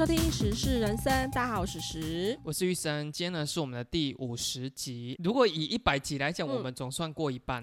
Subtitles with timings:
[0.00, 2.40] 收听《时事人生》，大家好，我是时。
[2.42, 5.14] 我是玉生，今天呢是我们的第五十集。
[5.22, 7.62] 如果以一百集来讲，嗯我们总算过一半。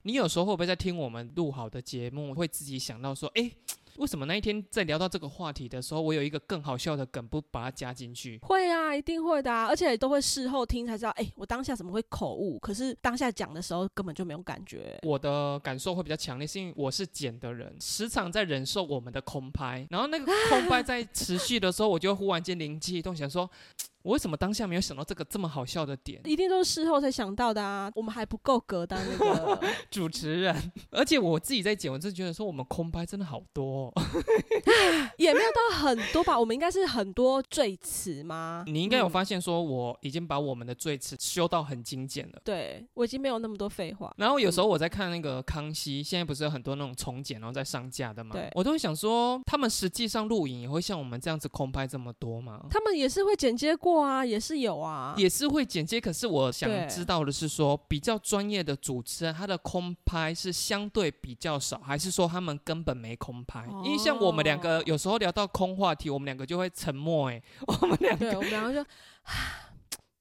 [0.00, 3.50] 你有时候会不会在听我们录好的节目，会自己想到说，哎，
[3.98, 8.38] 为什么那一天在聊到这个话题的时候，我有一个更好笑的梗，不把它加进去？
[8.42, 12.58] 会啊，一定会的啊，而且都会事后听才知道，哎、我当下怎么会口误？
[12.58, 14.98] 可是当下讲的时候根本就没有感觉。
[15.02, 23.48] 我的感受会比较强烈，是因为我是剪的人，时常在忍受我们的空拍，然后那个空拍在持续的时候，我就忽然间灵机一动，想说，
[24.04, 26.20] 我为什么当下没有想到这个这么好笑的点？
[26.24, 29.58] 一定都是事后才想到的啊，我们还不够格当那个，
[29.90, 30.54] 主持人，
[30.90, 33.92] 而且我自己在剪，我真的觉得说我们空拍真的好多、哦。
[35.16, 36.38] 也没有到很多吧？
[36.38, 38.62] 我们应该是很多赘词吗？
[38.66, 42.42] 你应该有嗯发现，说我已经把我们的赘词修到很精简了。
[42.44, 44.12] 对我已经没有那么多废话。
[44.18, 48.50] 然后有时候我在看那个康熙，现在不是有很多那种重剪然后再上架的吗对？
[48.54, 52.66] 我都会想说，他们实际上录影也会像我们这样子空拍这么多吗？
[52.68, 55.14] 他们也是会剪接过啊，也是有啊。
[55.16, 63.64] 也是会剪接，可是我想知道的是说，比较专业的主持人，他的空拍是相对比较少，还是说他们根本没空拍？
[63.84, 68.88] 因为像我们两个哦有时候聊到空话题，我们两个就会沉默、哎，我们两个对，我们两个就，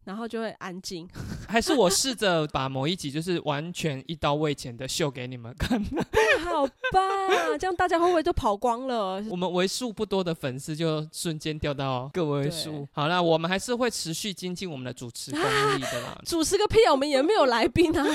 [0.06, 1.08] 然后就会安静。
[1.48, 5.84] 还是我试着把某一集就是完全一刀未剪的秀给你们看。
[6.44, 9.23] 好吧，这样大家会不会都跑光了？
[9.30, 12.88] 我们为数不多的粉丝就瞬间掉到个位数。
[12.92, 16.20] 好啦，我们还是会持续精进我们的主持功力的啦。
[16.26, 16.92] 主持个屁啊！
[16.92, 18.06] 我们也没有来宾啊。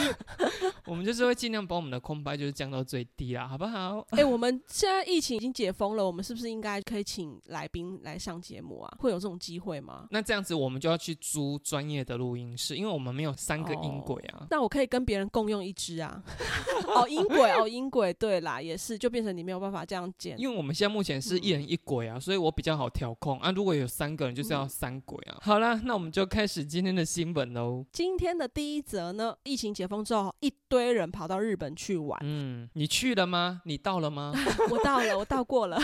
[0.84, 4.04] 我们就是会尽量把我们的空白就是降到最低啦，好不好？
[4.10, 8.96] 哎、我们现在疫情已经解封了，我们是不是应该可以请来宾来上节目啊？
[8.98, 10.06] 会有这种机会吗？
[10.10, 14.46] 那这样子我们就要去租专业的录音室，因为我们没有三个音轨啊。
[14.50, 16.22] 那我可以跟别人共用一支啊。
[16.88, 20.38] 哦，音轨哦，音轨，对啦，也是，就变成你没有办法这样剪。
[20.40, 23.50] 因为我们现在目前是一人一轨啊，所以我比较好调控啊。
[23.50, 25.36] 如果有三个人，就是要三轨啊。
[25.42, 27.84] 好啦，那我们就开始今天的新闻喽。
[27.92, 32.18] 今天的第一则呢，疫情解封之后，一堆人跑到日本去玩。
[32.22, 33.60] 嗯，你去了吗？
[33.64, 34.32] 你到了吗？
[34.70, 35.78] 我到了，我到过了，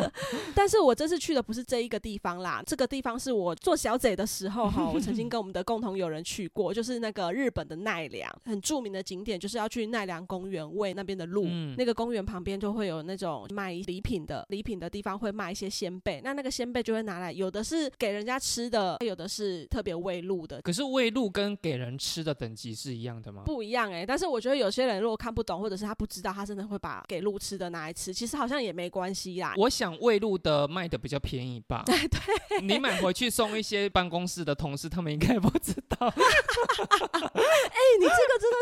[0.54, 20.62] 但是我这次去的不是这一个地方啦，这个地方是我做小贼的时候哈，我曾经跟我们的共同友人去过，就是那个日本的奈良，很著名的景点，就是要去奈良公园喂那边的鹿，嗯那个公园旁边就会有那种卖礼品的，礼品的地方会卖一些鲜贝，那那个鲜贝就会拿来，有的是给人家吃的，有的是特别喂鹿的。
[20.62, 23.42] 可是喂鹿跟给人吃的等级是一样的吗？
[23.44, 29.52] 不一样哎、但是我觉得有些人如果看不懂，或者是他不知道，他真的会把给鹿吃的拿来吃，其实好像也没关系啦。
[29.56, 31.82] 我想喂鹿的卖的比较便宜吧？
[31.86, 36.06] 对对，你买回去送一些办公室的同事，他们应该不知道。
[36.08, 38.56] 哎、你这个真的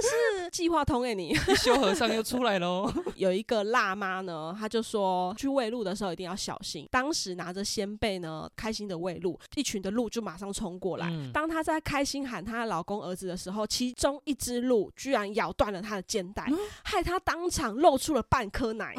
[0.44, 2.92] 是计划通哎、你 一休和尚又出来喽。
[3.16, 6.88] 有一个辣妈呢，她就说去喂鹿的时候一定要小心。
[6.90, 11.08] 当时拿着鲜贝呢，开心的喂鹿，一群的鹿就马上冲过来。
[11.10, 16.46] 嗯当她在开心喊她老公儿子的时候，其中一只鹿居然咬断了她的肩带，
[16.84, 18.94] 害她当场露出了半颗奶。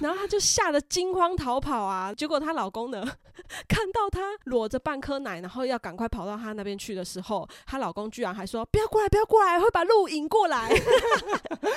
[0.00, 2.12] 然后她就吓得惊慌逃跑啊！
[2.14, 3.04] 结果她老公呢，
[3.68, 10.70] 看到她裸着半颗奶，然后要赶快跑到她那边去的时候，她老公居然还说：“不要过来，不要过来，会把路引过来。”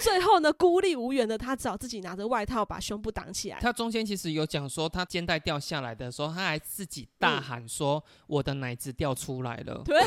[0.00, 3.58] 最后呢，孤立无援的她只好自己拿着外套把胸部挡起来。
[3.60, 10.00] 她中间其实有讲说，她肩带掉下来的时候，她还自己大喊说：“我的奶子掉出来了。”对，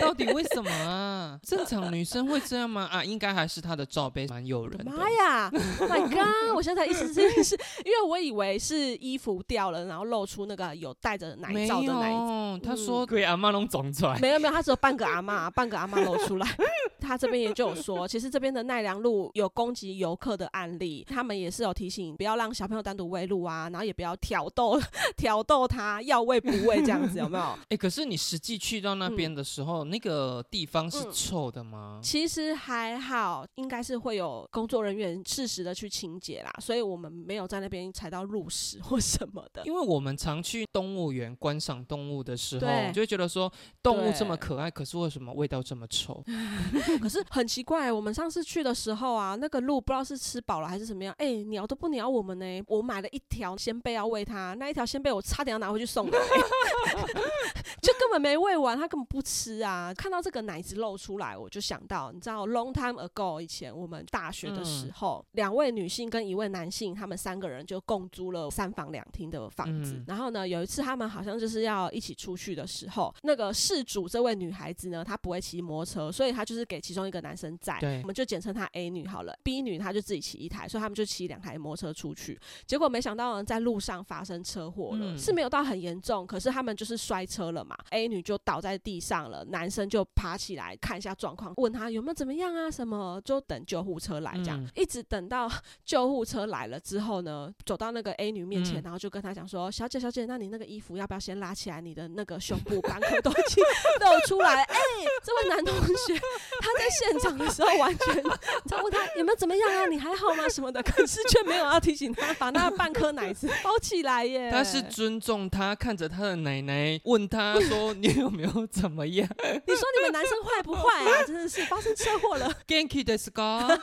[0.00, 1.38] 到底为什么啊？
[1.42, 2.88] 正常女生会这样吗？
[2.90, 4.84] 啊，应该还是她的罩杯蛮诱人的。
[4.84, 5.50] 妈呀！
[5.80, 6.49] My God！
[6.54, 14.18] 我现在才意识这件事，因为我以为是衣服掉了，然后露出那个有带着奶罩的奶他说给阿妈弄肿出来。
[14.18, 16.46] 没有没有，他只有半个阿妈，半个阿妈露出来。
[17.00, 24.78] 他这边也就有说，其实这边的奈良路有攻击游客的案例，他们也是有提醒不要让小朋友单独喂鹿啊，然后也不要挑逗
[25.16, 27.58] 挑逗他要喂不喂这样子，有没有？
[27.70, 32.00] 哎、可是你实际去到那边的时候，那个地方是嗯臭的吗？
[32.02, 39.62] 其实还好，应该是会有工作人员适时的去清洁啦，所以我们没有在那边踩到鹿屎或什么的。
[39.64, 43.50] 因为我们常去动物园观赏动物的时候，对就会觉得说
[43.82, 46.22] 动物这么可爱，可是为什么味道这么臭？
[47.00, 52.62] 可是很奇怪，我们上次去的时候啊，那个鹿不知道是吃饱了还是怎么样，哎、鸟都不鸟我们呢。
[52.66, 56.12] 我买了一条鲜贝要喂它，那一条鲜贝我差点要拿回去送人、
[57.80, 59.94] 就根根本没喂完，它根本不吃啊！
[59.94, 69.94] 看到这个奶子露出来，我就想到，你知道，long time ago 以前我们大学的时候，两位女性跟一位男性，他们三个人就共租了三房两厅的房子。
[69.96, 79.36] 嗯然后呢，有一次他们好像就是要一起出去的时候，那个事主这位女孩子呢，她不会骑摩托车，所以她就是给其中一个男生载，对我们就简称她 A 女好了。
[79.42, 82.38] B 女她就自己骑一台，所以他们就骑两台摩托车出去。
[82.66, 87.76] 结果没想到呢，在路上发生车祸了，嗯是没有到很严重，可是他们就是摔车了嘛。
[87.90, 95.50] A 女就倒在地上了，男生就爬起来看一下状况，问他有没有怎么样啊，什么就等救护车来这样，嗯一直等到
[95.84, 101.80] 救护车来了之后呢，走到那个 A 女面前，嗯然后就跟她讲说：“小姐，小姐，那你那个衣服要不要先拉起来？
[101.80, 103.62] 你的那个胸部斑口都已经
[104.00, 104.78] 露出来了。”哎、
[105.24, 106.14] 这位男同学
[106.60, 109.86] 他在现场的时候完全，你知道问他有没有怎么样啊？
[109.86, 110.48] 你还好吗？
[110.48, 114.50] 什么的，可是却没有要提醒他把那半颗奶子包起来耶。
[114.50, 119.28] 他是尊重他，看着他的奶奶，问他说：“你有没有怎么样
[119.66, 121.22] 你说你们男生坏不坏啊？
[121.24, 122.50] 真的是发生车祸了。
[122.66, 123.78] ？”Genki 的 scar。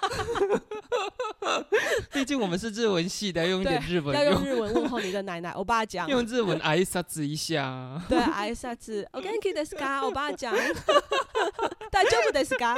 [2.26, 6.08] 毕竟我们是日文系的，用一点日文要用用日文问候你的奶奶，我爸讲。
[6.08, 8.00] 用日文挨杀子一下。
[8.08, 10.54] 对，挨下子，OK，可以的是噶，我爸讲。
[11.90, 12.76] 大丈夫ですか？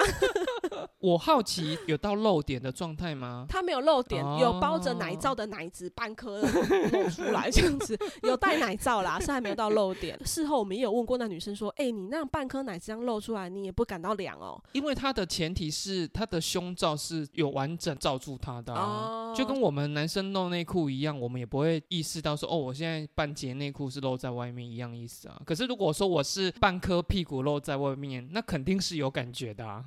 [0.99, 3.46] 我好奇有到漏点的状态吗？
[3.49, 10.19] 他没有漏点，哦有包着奶罩的奶子半颗露出来， 这样子有带奶罩啦，是还没有到漏点。
[10.25, 25.41] 事后我们也有问过那女生说：“哎、你那样半颗奶子这样露出来，你也不感到凉哦因为它的前提是它的胸罩是有完整罩住它的、啊，哦 就跟我们男生露内裤一样，我们也不会意识到说哦，我现在半截内裤是露在外面一样意思啊。
[25.45, 29.86] 可是如果说我是半颗屁股露在外面，那肯定是有感觉的啊。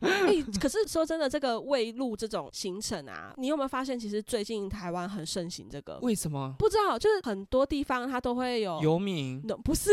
[0.00, 5.98] 哎、可是说真的，这个喂鹿这种行程啊，你有没有发现，其实最近台湾很盛行这个？
[6.00, 6.54] 为什么？
[6.58, 9.90] 不知道，就是很多地方它都会有游民农 不是，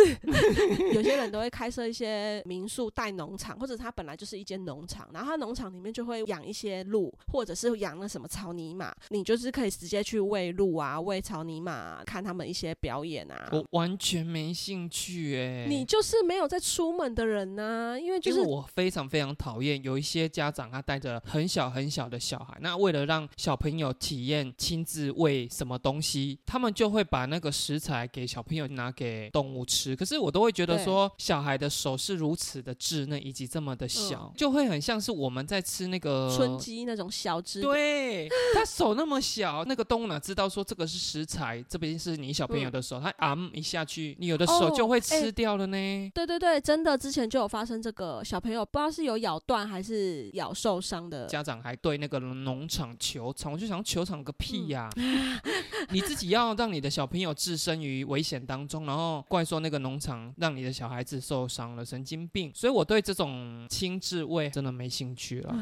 [0.94, 13.50] 有些人都会开设一些民宿带农场，或者它本来就是一间农场，然后它农场里面就会养一些鹿，或者是养那什么草泥马，你就是可以直接去喂鹿啊，喂草泥马、啊，看他们一些表演啊。
[13.52, 29.96] 我完全没兴趣哎、你就是没有在出门的人呐、因为就是我非常非常讨厌有一些家长他带着很小很小的小孩，那为了让小朋友体验亲自喂什么东西，他们就会把那个食材给小朋友拿给动物吃。
[29.96, 46.12] 可是我都会觉得说，小孩的手是如此的稚嫩以及这么的小，嗯就会很像是我们在吃那个春鸡那种小只，对， 他手那么小，那个动物哪知道说这个是食材，这边是你小朋友的手，他啊一下去，你有的手哦就会哎吃掉了呢。
[46.14, 51.26] 对对对，真的之前就有发生这个小朋友不知道是有咬断还是咬受伤的。
[51.28, 55.40] 家长还对那个农场球场，我就想球场个屁呀、嗯
[55.90, 62.52] 你自己要让你的小朋友置身于危险当中，然后怪说那个农场让你的小孩子受伤了，神经病。
[62.54, 65.56] 所以我对这种亲自喂真的没兴趣了。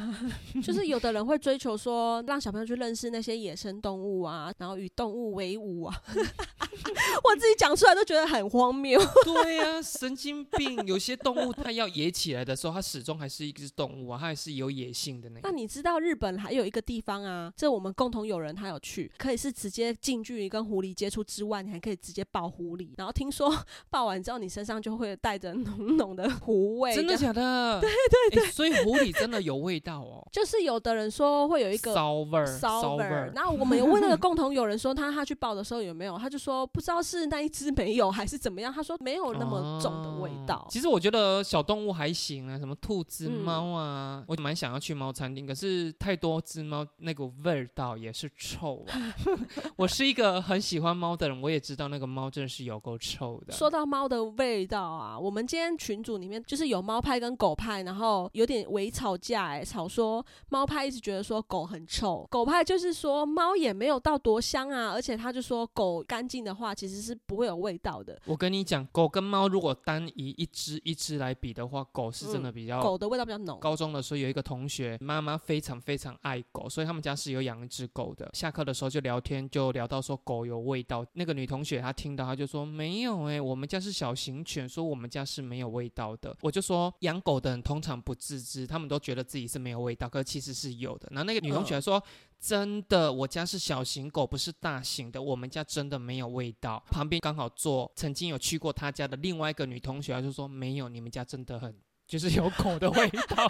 [0.64, 5.96] 就是有的人会追求说，让小朋友去认识那些野生动物啊，然后与动物为伍啊。
[7.24, 9.00] 我自己讲出来都觉得很荒谬。
[9.24, 10.76] 对呀、神经病。
[10.86, 15.40] 有些动物它要野起来的时候，它始终还是一只动物啊，它还是有野性的那。
[15.44, 22.90] 那你知道日本还有一个地方啊，这我们共同友人他有去，可以是直接近距离跟狐狸接触之外，你还可以直接抱狐狸。
[22.98, 23.52] 然后听说
[23.90, 26.94] 抱完之后，你身上就会带着浓浓的狐味。
[26.94, 27.80] 真的假的？
[27.82, 33.06] 对对对、所以狐狸真的有味道哦，就是有的人说会有一个骚味儿，骚味。
[33.34, 40.68] 然后我们有问那个共同友人说他他去抱的时候有没有，他就说不知道是那一只没有还是怎么样，他说没有那么重的味道哦。
[40.70, 49.16] 其实我觉得小动物还行啊，什么兔子、嗯猫啊，我蛮想要去猫餐厅，可是太多只猫，那个味道也是臭啊。
[49.78, 53.54] 我是一个很喜欢猫的人，我也知道那个猫真的是有够臭的。
[53.54, 72.82] 说到猫的味道啊，我们今天群组里面就是有猫派跟狗派，然后有点微吵架、哎，吵说猫派一直觉得说狗很臭，狗派就是说猫也没有到多香啊，而且他就说狗干净的话其实是不会有味道的，我跟你讲，狗跟猫如果单以一只一只来比的话，狗是真的比较。
[72.82, 73.60] 狗的味道比较浓。
[73.60, 78.28] 高中的时候有一个同学，妈妈非常非常爱狗，所以他们家是有养一只狗的。
[78.34, 81.06] 下课的时候就聊天，就聊到说狗有味道。
[81.14, 86.36] 那个女同学她听到，她就说没有诶、我们家是小型犬，说我们家是没有味道的。
[86.42, 91.08] 我就说养狗的人通常不自知，他们都觉得自己是没有味道，可是其实是有的。
[91.12, 92.02] 然后那个女同学还说。
[92.38, 95.20] 真的，我家是小型狗，不是大型的。
[95.20, 96.84] 我们家真的没有味道。
[96.92, 101.76] 旁边刚好坐曾经有去过她家的另外一个女同学，她就说没有，你们家真的很
[102.06, 103.48] 就是有狗的味道。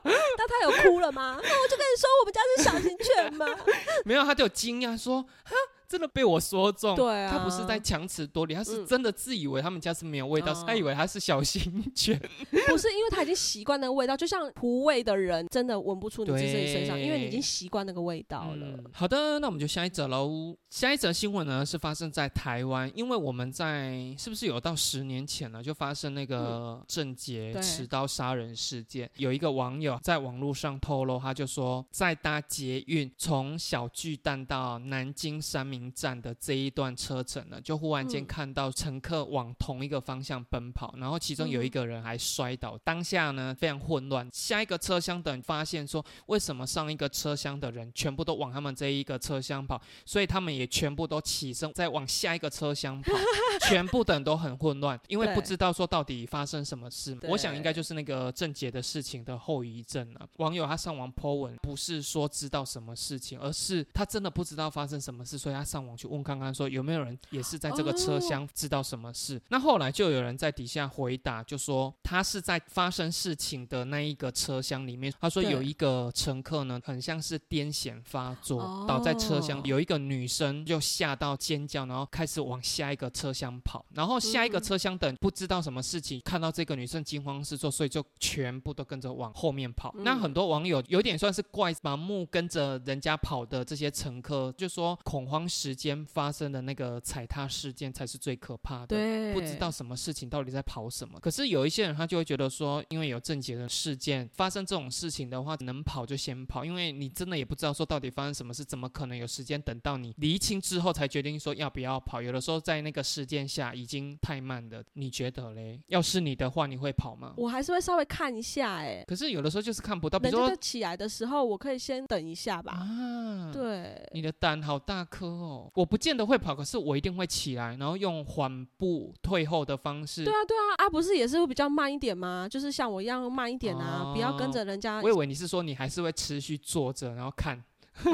[0.00, 1.38] 那他有哭了吗？
[1.42, 3.46] 那 我就跟你说，我们家是小型犬吗？
[4.06, 5.52] 没有，他就有惊讶说啊，
[5.88, 6.94] 真的被我说中。
[6.94, 12.18] 对啊，他不是在强词夺理，他是嗯真的自以为他们家是没有味道，哦他以为他是小型犬。
[12.68, 18.66] 不是因为他已经习惯那个味道，就像狐味的人真的闻不出你自己身上，因为你已经习惯那个味道了。
[18.66, 20.56] 嗯好的，那我们就下一则喽。
[20.70, 29.10] 下一则新闻呢是发生在台湾，因为我们在是不是有到十年前呢就发生那个郑捷嗯对持刀杀人事件？
[29.16, 44.28] 有一个网友在网络上透露，他就说在搭捷运从小巨蛋到南京三明站的这一段车程呢，就忽然间嗯看到乘客往同一个方向奔跑，然后其中有一嗯个人还摔倒，当下呢非常混乱。
[44.32, 53.12] 下一个车厢等发现说，为什么上一个车厢的人全部都往他们这一个车厢跑，所以他们也全部都起身再往下一个车厢跑，
[53.68, 57.16] 全部等都很混乱，因为不知道说到底发生什么事。
[57.22, 60.28] 我想应该就是那个郑杰的事情的后遗症了。
[60.36, 69.40] 网友他上网 po 文，不是说知道什么事情，而是他真的不知道发生什么事，所以他上网去问看看说有没有人也是在这个车厢知道什么事。
[69.48, 75.12] 那后来就有人在底下回答，就说他是在发生事情的那一个车厢里面。
[75.20, 89.94] 他说有一个乘客呢，很像是癫痫发作，哦倒在车厢，有一个女生就吓到尖叫，然后开始往下一个车厢跑，然后下一个嗯车厢等不知道什么事情，看到这个女生惊慌失措，所以就全部都跟着往后面跑。
[89.96, 98.86] 嗯那很多网友有点算是怪盲目跟着人家跑的这些乘客，就说恐慌时间发生的那个踩踏事件才是最可怕的。
[98.86, 101.18] 对，不知道什么事情到底在跑什么。
[101.18, 112.22] 可是有一些人他就会觉得说，因为有症结的事件发生这种事情的话，能跑就先跑，因为你真的也不知道说到底发生什么事，怎么可能有时间等到你厘清之后才决定说要不要跑？
[112.22, 114.80] 有的时候在那个事件下已经太慢了。
[114.92, 115.80] 你觉得嘞？
[115.88, 117.34] 要是你的话，你会跑吗？
[117.36, 122.74] 我还是会稍微看一下、哎，可是有的时候就是看不到，比如说起来的时候，我可以先等一下吧。
[122.74, 123.50] 啊，。
[123.52, 125.47] 对，你的胆好大颗哦！
[125.74, 130.24] 我不见得会跑，可是我一定会起来，然后用缓步退后的方式。
[130.24, 132.48] 对啊，对啊，啊，不是也是会比较慢一点吗？
[132.50, 137.62] 就是像我一样慢一点啊，不要跟着人家我以为你是说你还是会持续坐着，然后看。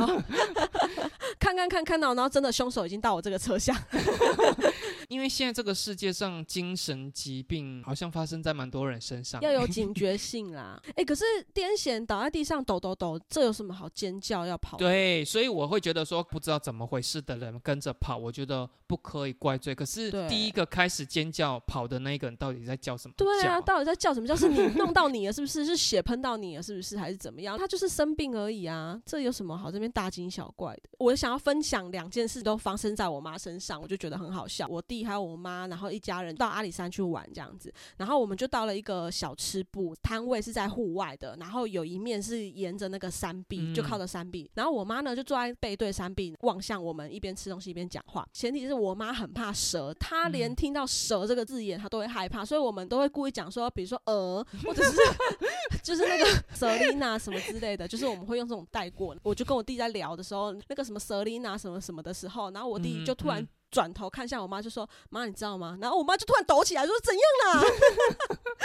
[1.38, 3.76] 看看看看到，然后真的凶手已经到我这个车厢。
[5.14, 9.40] 因为现在这个世界上精神疾病好像发生在蛮多人身上。
[9.40, 10.83] 要有警觉性啦。
[10.97, 14.76] 哎、可是癫痫倒在地上抖抖抖，这有什么好尖叫要跑？
[14.76, 19.73] 对，所以我会觉得说不知道怎么回事的人跟着跑，我觉得不可以怪罪。
[19.73, 23.25] 可是第一个开始尖叫跑的那一个人到底在叫什么叫？
[23.25, 24.35] 对啊，到底在叫什么叫？
[24.35, 25.64] 是你弄到你了，是不是？
[25.64, 26.99] 是血喷到你了，是不是？
[26.99, 27.56] 还是怎么样？
[27.56, 30.90] 他就是生病而已啊，这有什么好这边大惊小怪的？
[30.99, 34.66] 我想要分享两件事都发生在我妈身上，我就觉得很好笑。
[34.68, 44.50] 我弟还有我妈，然后一家人到阿里山去玩这样子，然后我们就到了一个小吃部摊位，是在户外的，然后有一面是沿着那个山壁，嗯就靠着山壁。
[44.54, 48.26] 然后我妈呢就坐在背对山壁，望向我们，一边吃东西一边讲话。
[48.32, 54.96] 前提是我妈很怕蛇，她连嗯听到蛇这个字眼她都会害怕，所以我们都会故意讲说，比如说鹅，或者是
[55.82, 59.16] 就是那个蛇琳娜什么之类的，就是我们会用这种带过。
[59.23, 67.66] 我就跟我弟在聊的时候，那个什么蛇琳娜什么什么的时候，然后我弟嗯就突然嗯转头看向我妈，就说：“妈，你知道吗？”然后我妈就突然抖起来，说：“怎样啦？”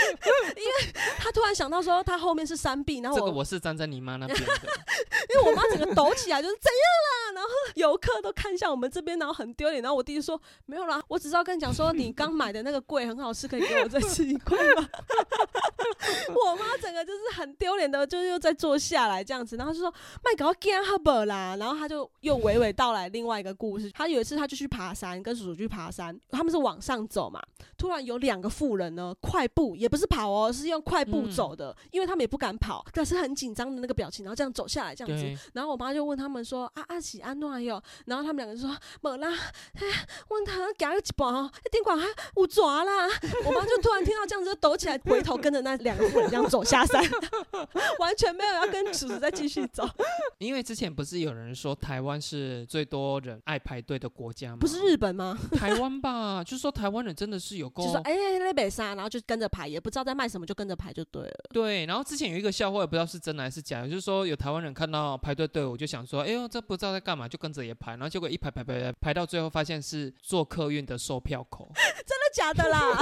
[0.55, 4.45] 因为她突然想到说，她后面是山壁，然后我这个我是站在你妈那边的。
[5.33, 7.33] 因为我妈整个抖起来，就是怎样啦？
[7.33, 9.81] 然后游客都看向我们这边，然后很丢脸。
[9.81, 14.87] 然后我弟就说：“没有啦，我只是要跟你讲说，你刚买的那个柜很好吃，可以给我再吃一块吗？”
[16.33, 23.91] 我妈整个就是很丢脸的，就是又再坐下来这样子，然后就说：“麦搞干哈不啦？”然后她就又娓娓道来另外一个故事。
[23.91, 27.41] 她有一次她就去爬山，跟叔叔去爬山，他们是往上走嘛，
[27.77, 35.49] 突然有两个妇人呢，快步也不是跑哦，是用快步嗯走的，因为他们也不敢跑，可是很紧张的那个表情，然后这样走下来这样子。
[35.53, 39.29] 然后我妈就问他们说：“啊阿喜安诺哟？”然后他们两个就说：“没啦，
[39.73, 39.81] 哎，
[40.29, 43.07] 问他给他一包，一定管他有抓啦。”
[43.45, 47.03] 我妈就突然听到这样子，就抖起来，回头跟着那两个妇人这样走下山，
[47.99, 49.87] 完全没有要跟叔叔再继续走。
[50.39, 54.57] 因为之前不是有人说台湾是最多人爱排队的国家吗？
[54.59, 55.37] 不是日本吗？
[55.51, 56.43] 台湾吧？
[56.43, 61.33] 就是说台湾人真的是有够就说哎，那北沙，然后就跟着排，也不知道在卖什么，就跟着排就对了。
[61.53, 71.71] 对，然后之前有一个笑话，也不知道是真的还是假的，就是说有台湾人看到排队队伍，就想说，哎呦，这不知道在干嘛，就跟着也排，然后结果一排排排排排到最后，发现是坐客运的售票口。
[71.75, 72.97] 真 的假假的啦？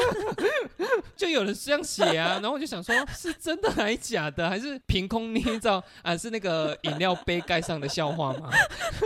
[1.16, 6.18] 就有人这样写啊， 然后我就想说，是真的还是假的，还是凭空捏造啊？
[6.18, 8.50] 是那个饮料杯盖上的笑话吗？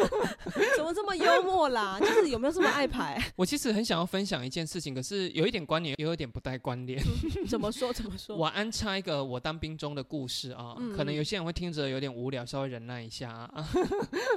[0.77, 1.99] 怎么这么幽默啦？
[1.99, 3.21] 就是有没有这么爱牌？
[3.35, 7.01] 我其实很想要分享一件事情，可是有一点关联，也有一点不带关联。
[7.47, 7.91] 怎么说？
[7.91, 8.35] 怎么说？
[8.35, 13.67] 我安插一个我当兵中的故事啊，可能有些人会听着有点无聊，稍微忍耐一下啊。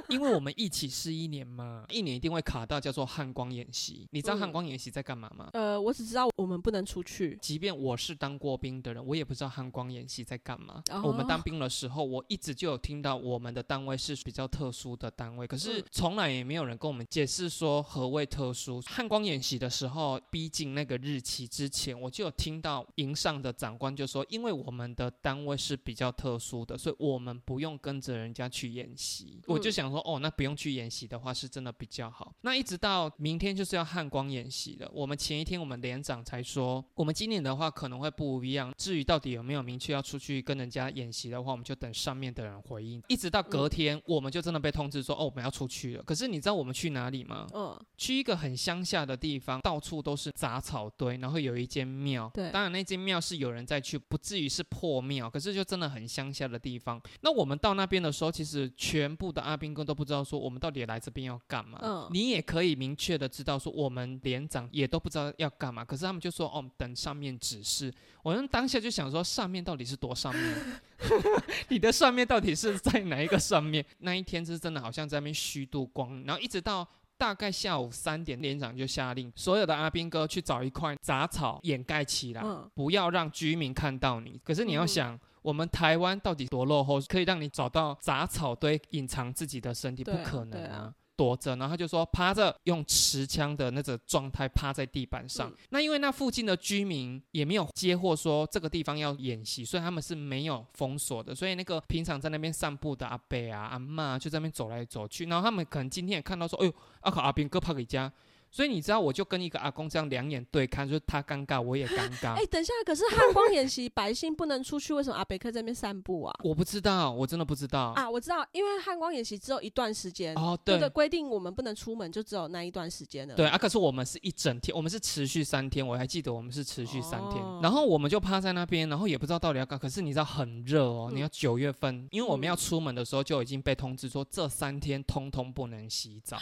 [0.09, 4.07] 因为我们一起是一年嘛，一年一定会卡到叫做汉光演习。
[4.11, 5.49] 你知道汉光演习在干嘛吗？
[5.53, 7.37] 呃，我只知道我们不能出去。
[7.39, 10.81] 即便我是当过兵的人，我也不知道汉光演习在干嘛。
[11.03, 18.81] 我们当兵的时候，我一直就有听到我们的单位是比较特殊的单位，可是从来也没有人跟我们解释说何谓特殊。
[18.87, 29.39] 汉光演习的时候，逼近那个日期之前，我就有听到营上的长官就说，因为我们的单位是比较特殊的，所以我们不用跟着人家去演习。
[29.45, 32.33] 我就想说，哦，那不用去演习的话，是真的比较好。
[32.41, 38.71] 那一直到明天就是要汉光演习了，我们前一天我们连长才说，我们今年的话可能会不一样。
[38.77, 43.01] 至于到底有没有明确要出去跟人家演习的话，我们就等上面的人回应。
[43.07, 46.03] 一直到隔天，我们就真的被通知说，哦，我们要出去了。
[46.03, 47.47] 可是你知道我们去哪里吗？
[47.51, 52.29] 嗯，去一个很乡下的地方，到处都是杂草堆，然后有一间庙。
[52.31, 57.01] 对，当然那间庙是有人在去，不至于是破庙，可是就真的很乡下的地方。
[57.21, 61.79] 那我们到那边的时候，其实全部的阿兵哥都不知道说我们到底来这边要干嘛。
[61.81, 67.93] 嗯，你也可以明确的知道说我们连长也都不知道要干嘛，可是他们就说哦，等上面指示。
[68.23, 70.81] 我们当下就想说，上面到底是多上面？
[71.69, 73.85] 你的上面到底是在哪一个上面？
[73.99, 82.43] 那一天是真的好像在那边虚度光，然后一直到大概下午三点，连长就下令所有的阿兵哥去找一块杂草掩盖起来，
[82.73, 84.39] 不要让居民看到你。
[84.43, 90.03] 可是你要想，我们台湾到底多落后，可以让你找到杂草堆隐藏自己的身体？
[90.03, 90.93] 不可能啊！
[91.15, 95.51] 躲着，然后他就说趴着，用持枪的那个状态趴在地板上。
[95.69, 101.33] 那因为那附近的居民也没有接获说这个地方要演习，所以他们是没有封锁的。
[101.33, 105.25] 所以那个平常在那边散步的阿伯啊、阿妈就在那边走来走去。
[105.25, 108.11] 然后他们可能今天也看到说，哎呦，阿卡阿兵哥趴给家。
[108.55, 112.35] 所以你知道，我就跟一个阿公这样两眼对看，就是他尴尬，我也尴尬。
[112.39, 116.33] 哎，等一下，可是汉光演习，百姓不能出去，为什么阿北克在那边散步啊？
[116.41, 118.09] 我不知道，我真的不知道啊！
[118.09, 123.35] 我知道，因为汉光演习只有一段时间哦，对的规定，我们不能出门，就只有那一段时间了。
[123.35, 129.77] 对啊，可是我们是一整天，我们是持续三天，我还记得我们是持续三天，然后我们就趴在那边，然后也不知道到底要干。
[129.77, 136.41] 可是你知道很热哦，你要九月份，因为我们要出门的时候就已经被通知说这三天通通不能洗澡啊。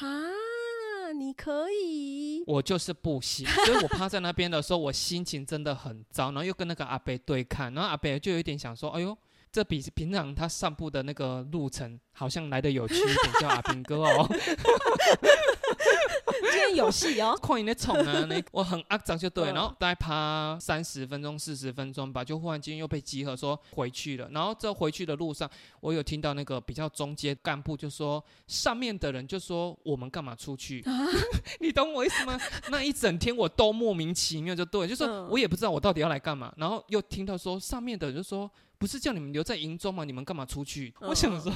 [1.13, 9.17] 你可以，我就是不行， 所以我趴在那边的时候，我心情真的很糟，然后又跟那个阿北对看，然后阿北就有点想说，哎呦，
[9.51, 14.27] 这比平常他散步的那个路程好像来的有趣一点，叫阿兵哥哦。
[16.51, 17.37] 今天有戏哦！
[17.41, 24.27] 看你那宠啊，那我很肮脏就对，然后大概趴三十分钟、四十分钟吧，就忽然间又被集合说回去了。
[24.31, 30.83] 然后这回去的路上，我有听到那个比较中阶干部就说，上面的人就说我们干嘛出去？
[31.59, 32.39] 你懂我意思吗？
[32.69, 36.53] 那一整天我都莫名其妙就对，就说我也不知道我到底要来干嘛。
[36.57, 38.49] 然后又听到说上面的人就说。
[38.75, 40.03] 不是叫你们留在营中吗？
[40.03, 40.93] 你们干嘛出去？
[40.99, 41.53] 我想说，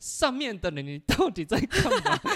[0.00, 2.18] 上面的人你到底在干嘛？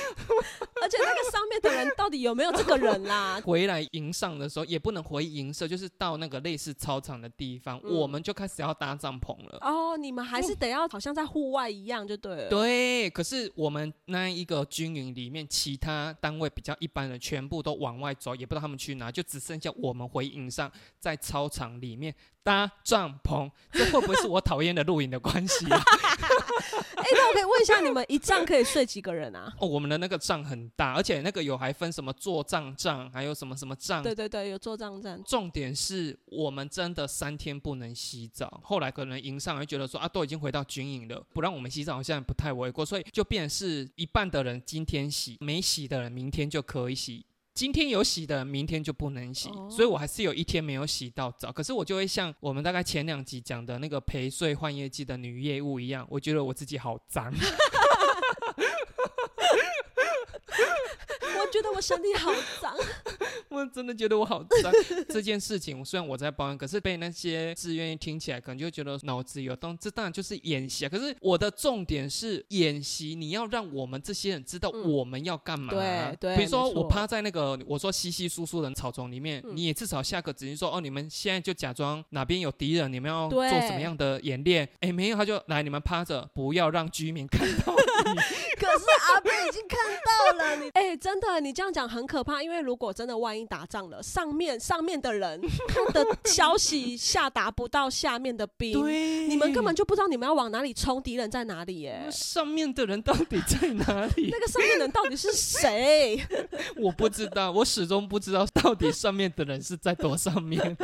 [0.83, 3.41] 而且那个上面的人到底有没有这个人啦？
[3.43, 9.59] 回来营上的时候也不能回营舍，就是到那个类似操场的地方，我们就开始要搭帐篷了。
[9.63, 12.49] 哦，你们还是得要好像在户外一样就对了。
[12.51, 22.15] 对，可是我们那一个军营里面，其他单位比较一般的全部都往外走，也不知道他们去哪，就只剩下我们回营上，在操场里面。
[22.45, 25.81] 搭帐篷，这会不会是我讨厌的露营的关系啊？
[26.95, 29.53] 哎，那我可以问一下，你们一帐可以睡几个人啊？
[29.61, 34.03] 哦，我们的那个帐很大，而且那个有还分什么坐帐帐，还有什么什么帐。
[34.03, 35.23] 对对对，有坐帐帐。
[35.25, 38.61] 重点是我们真的三天不能洗澡。
[38.63, 47.25] 后来可能营上会觉得说啊，都已经回到军营了，不让我们洗澡，好像不太为过，所以就变是一半的人今天洗，没洗的人明天就可以洗。
[47.55, 51.53] 今天有洗的，明天就不能洗，所以我还是有一天没有洗到澡。
[51.53, 57.33] 可是我就会像我们大概前两集讲的那个陪睡换业绩的女业务一样，我觉得我自己好脏。
[61.23, 62.75] 我觉得我身体好脏，
[63.49, 64.73] 我真的觉得我好脏。
[65.09, 69.79] 这件事情虽然我在抱怨，可是被那些自愿意听起来，可能就觉得脑子有洞。
[69.81, 70.89] 这当然就是演习啊。
[70.89, 75.73] 可是我的重点是演习，你要让我们这些人知道我们要干嘛。
[75.73, 76.37] 对对。
[76.37, 84.69] 比如说我趴在那个我说稀稀疏疏的草丛里面，你也至少下个指令说哦，你们现在就假装哪边有敌人，你们要做什么样的演练？
[84.81, 87.77] 哎，没有，他就来，你们趴着，不要让居民看到
[88.13, 88.21] 你。
[88.75, 102.11] 可是阿贝已经看到了你， 哎，真的，你这样讲很可怕，因为如果真的万一打仗了，上面上面的人他的消息下达不到下面的兵，对，你们根本就不知道你们要往哪里冲，敌人在哪里耶那。
[102.11, 104.41] 上面的人到底在哪里 那？
[104.41, 106.21] 个上面的人到底是谁？
[106.77, 110.77] 我不知道，我始终不知道到底上面的人是在多上面。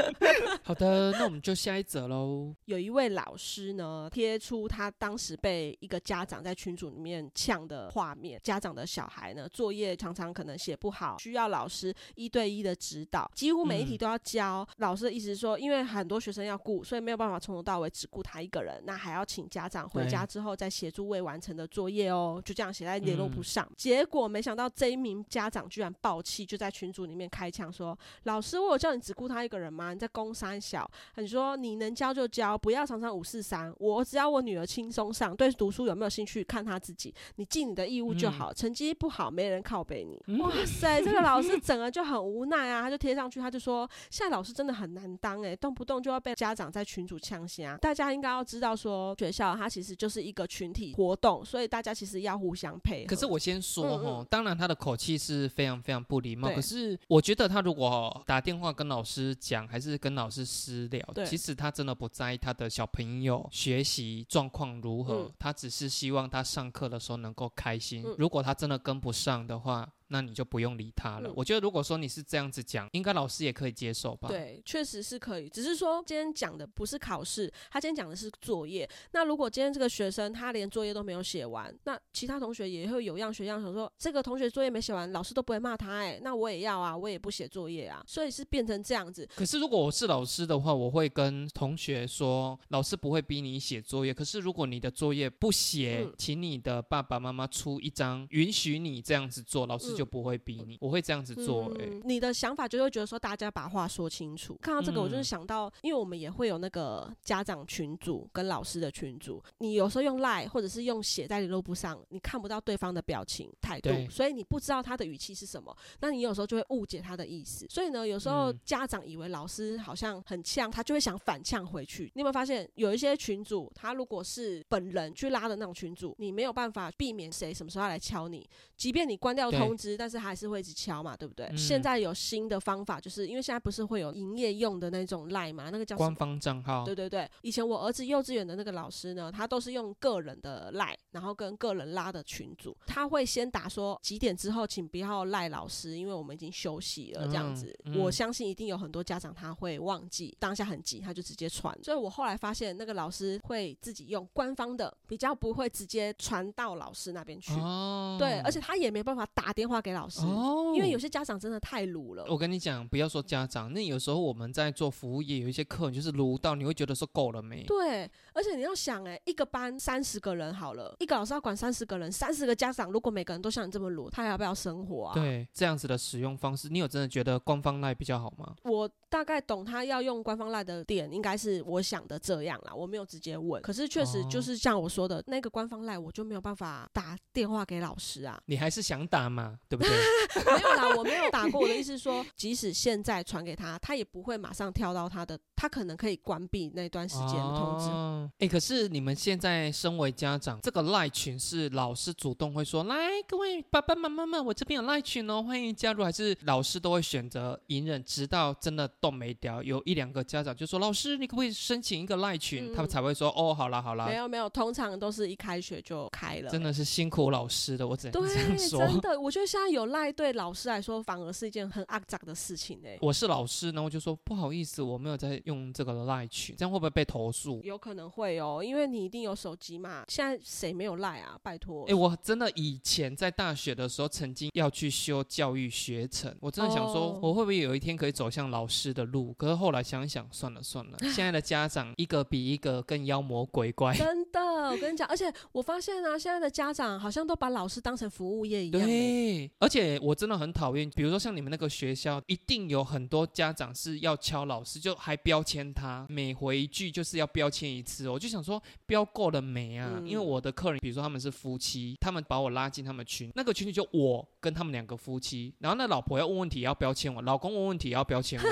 [0.63, 2.55] 好的，那我们就下一则喽。
[2.67, 8.41] 有一位老师呢，贴出他当时被一个家长在群组里面呛的画面。
[8.43, 14.67] 家长的小孩呢，作业常常可能写不好，需要老师一对一的指导，几乎每一题嗯都要教。
[14.79, 22.43] 老师的意思是说，因为很多学生要顾，所以没有办法从头到尾只顾他一个人，那还要请家长回家之后再协助未完成的作业哦。
[22.45, 23.73] 就这样写在联络簿嗯上。
[23.77, 29.93] 结果没想到这一名家长居然爆气，就在群组里面开枪说：“老师，我有叫你只顾他一个人吗？
[29.93, 33.73] 你在攻三小。”你说你能教就教，不要常常五四三。
[33.79, 38.53] 我只要我女儿轻松上，对读书有没有兴趣看她自己，你尽你的义务就好。
[38.53, 40.21] 成绩不好，没人靠背你。
[40.27, 47.77] 嗯哇塞， 这个老师整个就很无奈啊，他就贴上去，他就说现在老师真的很难当哎、动不动就要被家长在群主呛瞎。
[47.79, 53.07] 大家应该要知道说，学校它其实就是一个群体活动，所以大家其实要互相配合。
[53.09, 56.51] 可是我先说嗯哈，当然他的口气是非常非常不礼貌。
[56.51, 68.03] 可是我觉得他如果打电话跟老师讲，还是跟老师私聊对，其实他真的不在意他的小朋友学习状况如何，嗯他只是希望他上课的时候能够开心。
[68.07, 71.29] 嗯如果他真的跟不上的话，那你就不用理他了。
[71.29, 78.89] 嗯我觉得如果说你是这样子讲，应该老师也可以接受吧？，对，确实是可以，只是说今天讲的不是考试，他今天讲的是作业。
[79.13, 89.27] 那如果今天这个学生他连作业都没有写完，那其他同学也会有样学样，想说这个同学作业没写完，老师都不会骂他、哎，那我也要啊，我也不写作业啊，所以是变成这样子。
[89.37, 94.13] 可是如果我是老师的话，我会跟同学说，老师不会逼你写作业。
[94.13, 100.79] 可是如果你的作业不写，嗯请你的爸爸妈妈出一张允许你这样子做，老师就不会逼你。
[100.81, 104.57] 我会这样子做、欸，嗯，你的想法就会觉得说，大家把话说清楚。
[104.63, 117.67] 看到这个，我就是嗯想到，因为我们也会有那个家长群组跟老师的群组，你有时候用赖或者是用写在联络簿上，你看不到对方的表情态度，所以你不知道他的语气是什么，那你有时候就会误解他的意思。
[117.69, 122.11] 所以呢，有时候嗯家长以为老师好像很呛，他就会想反呛回去。
[122.15, 131.47] 你有没有发现，有一些群组，他如果是本人去拉的那种群组，你没有办法避免谁什么时候要来敲你，即便你关掉通知，但是还是会一直敲嘛，对不对？
[131.47, 136.15] 嗯现在有新的方法，就是因为现在不是会有营业用的那种赖嘛，那个叫官？
[136.15, 147.67] 方账号对对对，以前我儿子幼稚园的那个老师呢，他都是用个人的赖，然后跟个人拉的群组，他会先打说几点之后请不要赖老师，因为我们已经休息了这样子。
[147.85, 157.53] 嗯嗯我相信一定有很多家长他会忘记，当下很急他就直接传，所以我后来发现那个老师会自己用官方的，比较不会直接传到老师那边去。
[157.55, 162.25] 哦，对，而且他也没办法打电话给老师，哦，因为有些家长真的太鲁了。
[162.29, 167.65] 我跟你讲，不要说家长，那有时候我们在做服务业，有一些客人就是鲁到，你会觉得说够了没？
[167.65, 178.55] 对，而且你要想、哎，一个班三十个人好了，一个老师要管三十个人，三十个家长，如果每个人都像你这么鲁，他还要不要生活啊？，对，这样子的使用方式，你有真的觉得官方赖比较好吗？
[178.65, 189.93] 我大概懂他要用官方赖的点，应该是我想的这样啦，我没有直接问，可是确实哦就是像我说的，那个官方赖我就没有办法打电话给老师啊，你还是想打嘛，对不对？
[190.45, 191.61] 没有啦，我没有打过。
[191.61, 197.91] 我的意思是说，即使现在传给他，他也不会马上跳到他的，他可能可以关闭那段时间的通知。
[197.91, 202.97] 哦，哎、可是你们现在身为家长，这个赖群是老师主动会说，来，
[203.29, 212.73] 各位爸爸妈妈们，我这边有赖群哦，欢迎加入，还是老师都会选择隐忍，直到真的动没掉，有一两个家长就说，老师，你可不可以申请一个赖群？
[212.73, 216.51] 嗯他们才会说，哦，好啦好啦没，有没有，通常都是一开学就开了。
[216.51, 218.79] 真的是辛苦老师的，我只能这样，说。
[218.87, 227.61] 真的，我觉得现在有赖对老师来说，反而是一件很肮脏的事情哎、我是老师，然后我就说不好意思，我没有在用这个赖群，这样会不会被投诉？
[227.65, 230.05] 有可能会哦，因为你一定有手机嘛。
[230.07, 231.37] 现在谁没有赖啊？
[231.43, 231.85] 拜托。
[231.89, 239.35] 哎、我真的以前在大学的时候，曾经要去修教育学程，我真的想说哦，我会不会有一天可以走向老师的路？
[239.35, 243.93] 可是后来想一想，算了算了， 现在的家长一个比一个更妖魔鬼怪。
[243.95, 248.87] 真的，我跟你讲，而且我发现啊，现在的家长好像都把老师当成服务业一样、欸。
[248.87, 258.09] 对，而且我真的很讨厌，比如说像你们那个学校，一定有很多家长是要敲老师，就还标签他，每回一句就是要标签一次。
[258.09, 259.95] 我就想说，标够了没啊？
[259.97, 268.45] 嗯因为我的客人，比如说他们是夫妻，他们把我拉进他们群，那个群里就我跟他们两个夫妻，然后那老婆要问问题也要标签我，老公问问题也要标签我。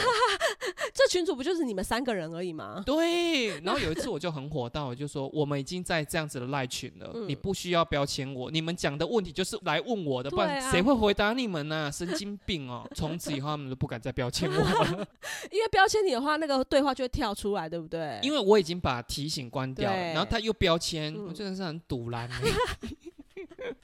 [0.98, 2.82] 这群主不就是你们三个人而已吗？
[2.84, 12.84] 对， 然后有一次我就很火大，我就说我们已经在这样子的赖群了，嗯你不需要标签我，你们讲的问题就是来问我的，不然啊谁会回答你们呢、神经病哦！
[12.96, 15.06] 从此以后他们都不敢再标签我了，
[15.52, 18.18] 因为标签你的话，那个对话就会跳出来，对不对？
[18.24, 22.34] 因为我已经把提醒关掉了，然后他又标签，嗯我真的是很堵然、欸。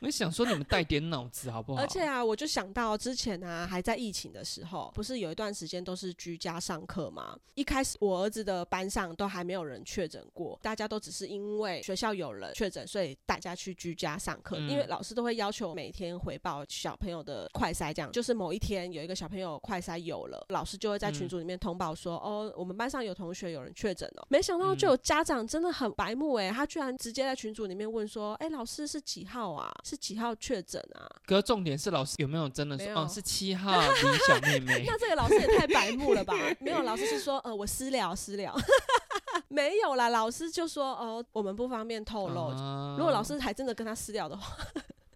[0.05, 1.81] 我想说你们带点脑子好不好？
[1.81, 7.39] 而且啊，我就想到之前啊，还在疫情的时候，不是有一段时间都是居家上课吗？
[7.55, 14.59] 一开始我儿子的班上都还没有人确诊过，大家都只是因为学校有人确诊，所以大家去居家上课。
[14.59, 24.27] 嗯因为老师都会要求每天回报小朋友的快筛，这样就是某一天有一个小朋友快筛有了，老师就会在群组里面通报说，哦，我们班上有同学有人确诊了。
[24.29, 29.73] 没想到就有家长真的很白目哎、他居然直接在群组里面问说，哎、老师是几号啊？
[29.85, 31.07] 是几号确诊啊？
[31.27, 34.85] 可重点是老师有没有真的没有说哦是七号李小妹 妹？
[34.87, 36.35] 那这个老师也太白目了吧？
[36.61, 38.55] 没有，老师是说，呃，我私聊私聊，
[39.49, 40.09] 没有啦。
[40.09, 42.47] 老师就说，哦、我们不方便透露。
[42.49, 44.57] 啊如果老师还真的跟他私聊的话，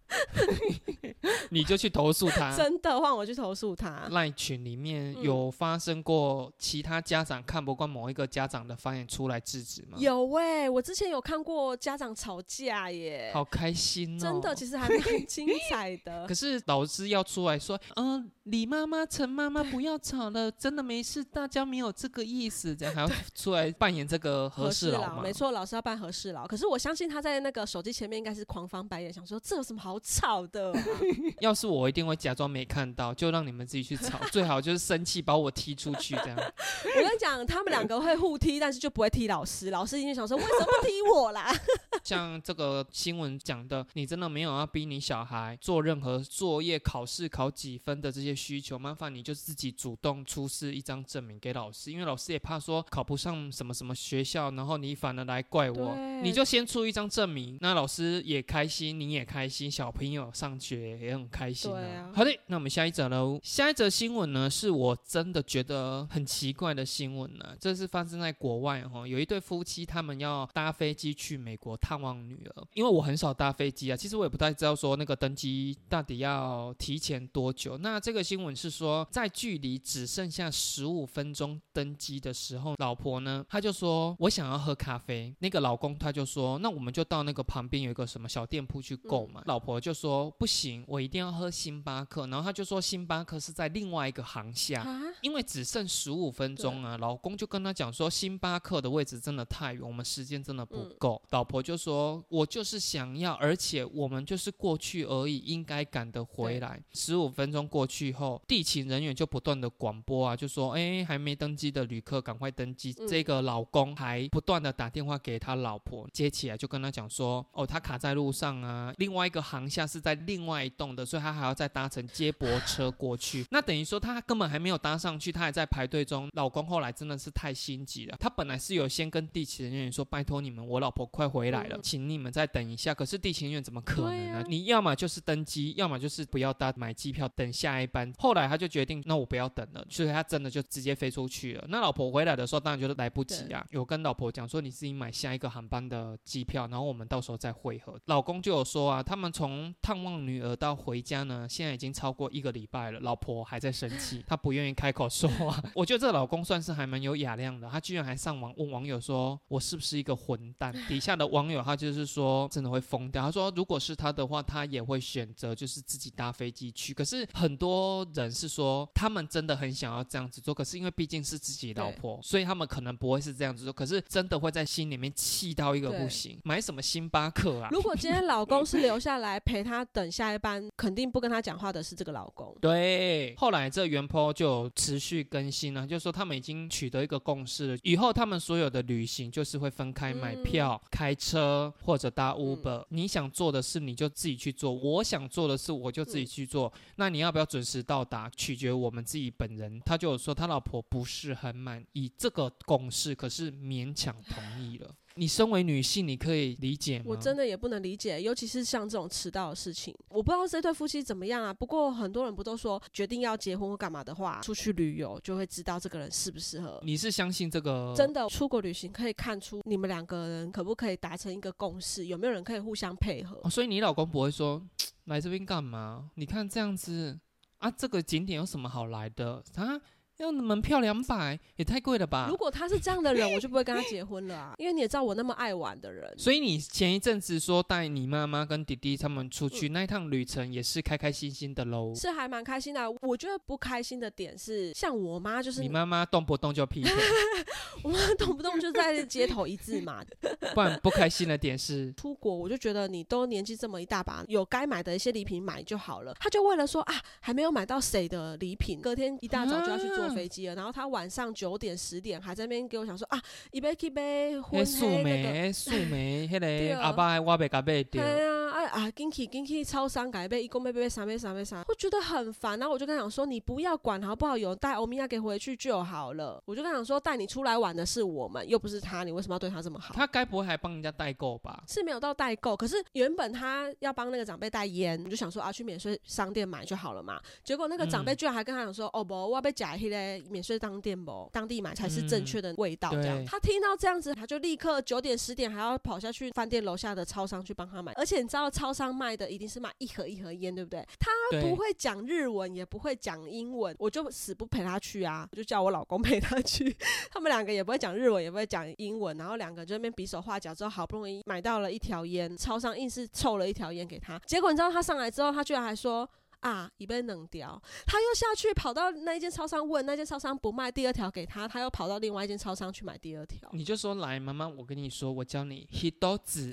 [1.50, 2.56] 你就去投诉他。
[2.56, 4.08] 真的换我去投诉他。
[4.10, 14.20] 赖群里面嗯有发生过其他家长看不惯某一个家长的发言出来制止吗？，有喂、我之前有看过家长吵架耶，好开心哦！
[14.20, 16.34] 真的，其实还蛮精彩的 可。
[16.38, 25.20] 是老师要出来说，嗯、李妈妈、陈妈妈不要吵了，真的没事，大家没有这个意思，这样还要出来扮演这个和事佬吗？
[25.22, 25.32] 没。
[25.32, 26.46] 错，老师要扮和事佬。
[26.46, 30.82] 可是我相信他在那个手机前面应该是狂翻白眼，想说这有什么好吵的、啊？
[31.40, 36.36] 要是我一定会假装没看到，就让你们自己去吵， 最好就是生气把我踢出去，这样。
[36.36, 39.70] 我跟你讲，他们两个会互踢，但是就不会踢老师。
[39.70, 41.52] 老师一定想说，为什么不踢我啦？
[42.04, 63.38] 像这个新闻讲的，你真的没有要逼你小孩做任何作业、考试考几分的这些需求，麻烦你就自己主动出示一张证明给老师，因为老师也怕说考不上什么什么学校，然后你反而来怪我，你就先出一张证明，那老师也开心，你也开心，小朋友上学也很开心对啊好的，那我们下一则喽。
[63.42, 77.78] 下一则新闻呢，是我真的觉得很奇怪的新闻呢，这是发生在国外哈，有一对夫妻他们要搭飞机去美国探望女儿，因为我很少搭飞机啊，其实我也不太知道说那个登机到底要提前多久。
[77.78, 89.40] 那这个新闻是说，在距离只剩下十五分钟登机的时候，老婆呢，她就说我想要喝咖啡，那个老公他就说，那我们就到那个旁边有一个什么小店铺去购买。
[89.46, 94.82] 老婆就说不行，我一定要喝星巴克，然后他就说星巴克是在另外一个航厦。
[94.82, 101.20] 啊，因为只剩十五分钟啊，老公就跟他讲说，星巴克的位置真的太远，我们时间真的不嗯够。
[101.30, 106.80] 老婆就说，我就是想要，而且我们就是过去而已，应该赶得回来。
[106.92, 112.94] 十五分钟过去后，地勤人员就不断的广播啊，就说，哎，还没登机的旅客赶快登机。
[112.98, 123.46] 嗯这个老公还不断的打电话给他老婆，接起来就跟他讲说，哦，他卡在路上啊，另外一个航厦是在另外一栋的，所以他还要再搭乘接驳车过去。
[123.50, 126.28] 那等于说他根本还没有搭上去，他还在排队中。
[126.34, 132.94] 老公后来真的是太心急了，他本来是有先跟地勤人员说，拜托你们，我老婆快回来了，嗯请你们再等一下。
[132.94, 134.32] 可是地勤人员怎么可能？
[134.32, 138.12] 呢你要么就是登机，要么就是不要搭，买机票等下一班。
[138.18, 141.64] 后来他就决定，那我不要等了，所以他真的就直接飞出去了。
[141.68, 143.64] 那老婆回来的时候，当然就是来不及啊。
[143.70, 147.98] 有跟老婆讲说，你自己买下一个航班的机票，然后我们到时候再会合。
[148.06, 155.62] 老公就有说啊，他们从探望女儿到回家呢，现在已经超过一个礼拜了，老婆还在生气， 她不愿意开口说话。
[155.74, 160.74] 我觉得这个老公算是还蛮有雅量的，他居然还上网问网友说，我是不是一个混蛋？
[160.88, 163.22] 底下的网友他就是说，真的会疯掉。
[163.22, 166.92] 他说，如果是他的话，他也会选择就是自己搭飞机去。
[166.94, 173.72] 可是很多人是说，他们真的很想要这样子做，可是因为毕竟是自己老婆，所以他们可能不会是这样子做。
[173.72, 177.68] 可是真的会在心里面气到一个不行，买什么星巴克啊？
[177.70, 182.54] 如果今天老公是留下来陪他等下一班，肯定不跟他讲话的是这个老公。
[182.60, 196.70] 对，后来这原 po 就持续更新了，就说他们已经取得一个共识了，以后他们所有的旅行就是会分开买嗯票、开车或者搭 Uber、你想做的事你就自己去做，我想做的事我就自己去做。
[196.96, 199.80] 那你要不要准时到达，取决于我们自己本人。
[199.86, 204.94] 他就有说他老婆不是很满意这个共识，可是勉强同意了。
[205.18, 207.06] 你身为女性，你可以理解吗？
[207.08, 211.52] 我真的也不能理解，尤其是像这种迟到的事情，我不知道这对夫妻怎么样啊。
[211.52, 216.80] 不过很多人不都说，决定要结婚或干嘛的话，出去旅游就会知道这个人适不适合。
[216.84, 223.40] 你是相信这个真的，出国旅行可以看出你们两个人可不可以达成一个共识，有没有人可以互相配合。
[223.42, 224.62] 哦，所以你老公不会说
[225.06, 226.10] 来这边干嘛？
[226.14, 227.18] 你看这样子
[227.58, 229.80] 啊，这个景点有什么好来的啊？
[230.18, 232.36] 要门票两百，也太贵了吧如？
[232.36, 236.12] 果他是这样的人，我就不会跟他结婚了啊， 因为你也知道我那么爱玩的人。
[236.18, 241.94] 所以你前一阵子说带你妈妈跟弟弟他们出嗯去、那一趟旅程，也是开开心心的喽。
[241.94, 242.86] 是还蛮开心的啊。
[243.02, 246.92] 我觉得不开心的点是，像我妈就是你妈妈动不动就劈腿，
[247.84, 250.04] 我妈动不动就在街头一字马。
[250.54, 256.14] 不然不开心的点是，出国我就觉得你都年纪这么一大把，有该买的一些礼品买就好了。
[256.18, 260.54] 他就为了说啊，还没有买到谁的礼品，隔天一大早就要去坐飞机了。
[260.54, 265.30] 然后他晚上九点十点还在那边给我讲说啊，一杯一杯婚迄素黑那个。
[265.30, 268.00] 梅、素梅， 迄对个阿爸我袂甲买哎着。
[268.00, 272.58] 呀，啊啊，紧去紧去超商改杯，一共杯杯三杯三杯三，我觉得很烦。
[272.58, 276.42] 然后我就跟他讲说，你不要管好不好，有带欧米亚给回去就好了。
[276.44, 279.94] 我就跟他讲说，带你出来玩的是我们，又不是他，你为什么要对他这么好？
[279.94, 281.62] 他该不会还帮人家代购吧？
[281.68, 287.20] 是没有到代购，可是原本他要帮那个长辈带烟，我就想说啊，去免税商店买就好了嘛。
[287.44, 292.90] 结果那个长辈嗯居然还跟他讲说，哦不，我要被假迄个免税当店不，当地买才是正确的味道。
[292.90, 297.92] 这样，对他听到这样子，他就立刻九点十点还要跑下去饭店楼下的超商去帮他买。
[297.94, 300.86] 而且你知道超商卖的一定是买一盒一盒烟，对不对？
[300.98, 306.74] 他不会讲日文，也不会讲英文，我就死不陪他去啊，我就叫我老公陪他去。
[307.10, 314.18] 他们两个也不会讲日文，也不会讲英文，然后两个就在那边比手画脚，之后好不容易买到了一条烟，超商硬是凑了一条烟给他。
[314.26, 316.08] 结果你知道他上来之后，他居然还说。
[316.40, 323.48] 啊，已被冷掉，他又下去跑到那一间超商问，那间超商不卖第二条给他，他又跑到另外一间超商去买第二条。
[323.52, 326.50] 你就说来，妈妈，我跟你说，我教你 hito 子、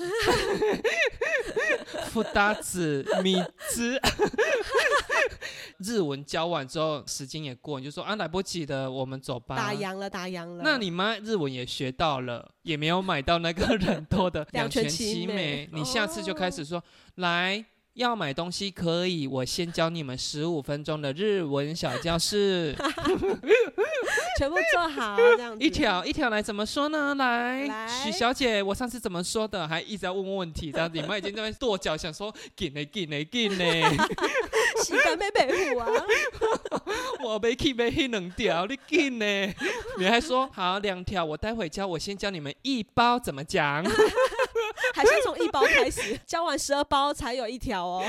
[2.07, 3.35] 福达子、 米
[3.69, 3.99] 子。
[5.79, 9.55] 日文教完之后，时间也过，你就说啊，来不及的，我们走吧。
[9.55, 10.63] 打烊了，打烊了。
[10.63, 15.69] 那你妈日文也学到了，也没有买到那个人多的 两全全其美其美。
[15.73, 16.81] 你下次就开始说，
[17.15, 17.63] 来
[17.95, 22.75] 要买东西可以，我先教你们十五分钟的日文小教室，
[24.37, 25.65] 全部做好这样子。
[25.65, 27.15] 一条一条来怎么说呢？
[27.15, 29.65] 来，来许小姐，我上次怎么说的？
[29.65, 33.81] 还一直在问问题，这样你们已经在跺脚，想说紧嘞紧嘞紧嘞，
[34.83, 35.87] 洗干贝贝虎啊，
[37.23, 39.55] 我没去没去两条，你紧嘞。
[39.97, 43.81] 你还说好两条，我待会教，我先教你们一包怎么讲。
[44.93, 48.05] 还是从一包开始， 交完十二包才有一条哦。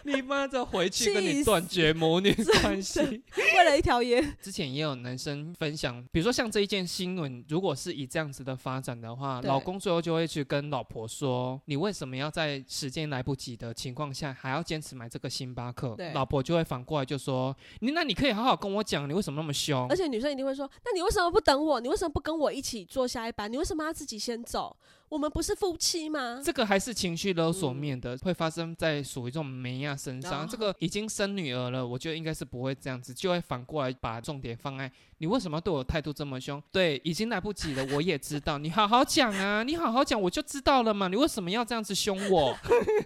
[0.04, 2.32] 你妈再回去跟你断绝母女
[2.62, 3.00] 关系。
[3.00, 21.80] 为了一条烟，之前也有男生分享，比如说像这一件新闻，如果是以这样子的发展的话，老公最后就会去跟老婆说：“你为什么要在时间来不及的情况下还要坚持买这个星巴克对？”老婆就会反过来就说：“你那你可以好好跟我讲，你为什么那么凶而且女生一定会说：“那你为什么不等我？
[21.80, 23.50] 你为什么不跟我一起坐下一班？
[23.52, 24.76] 你为什么要自己先走？
[25.08, 30.48] 我们不是夫妻吗？”这个还是情绪勒索嗯面的，会发生在属于这种没亚身上。
[30.48, 36.62] 这个已经生女儿了，我觉得应该是不会这样子，就会反过来把重点放在你为什么要对我态度这么凶？
[36.72, 42.56] 对，已经来不及了，我也知道，你好好讲啊， 你好好讲，我就知道了嘛，你为什么要这样子凶我？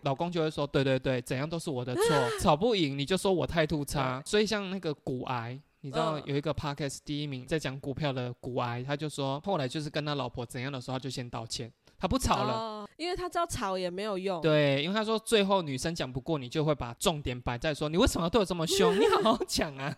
[0.03, 2.03] 老公就会说，对对对，怎样都是我的错，
[2.41, 4.23] 吵不赢你就说我态度差。
[4.25, 5.61] 所以像那个骨癌。
[5.81, 14.41] 你知道嗯有一个 podcast 第一名在讲股票的股癌，他就说后来就是跟他老婆怎样的时候，他就先道歉，他不吵了，哦，因为他知道吵也没有用。
[14.41, 18.95] 对，因为他说最后女生讲不过你，就会把重点摆在说你为什么要对我这么凶？
[18.99, 19.97] 你好好 讲啊！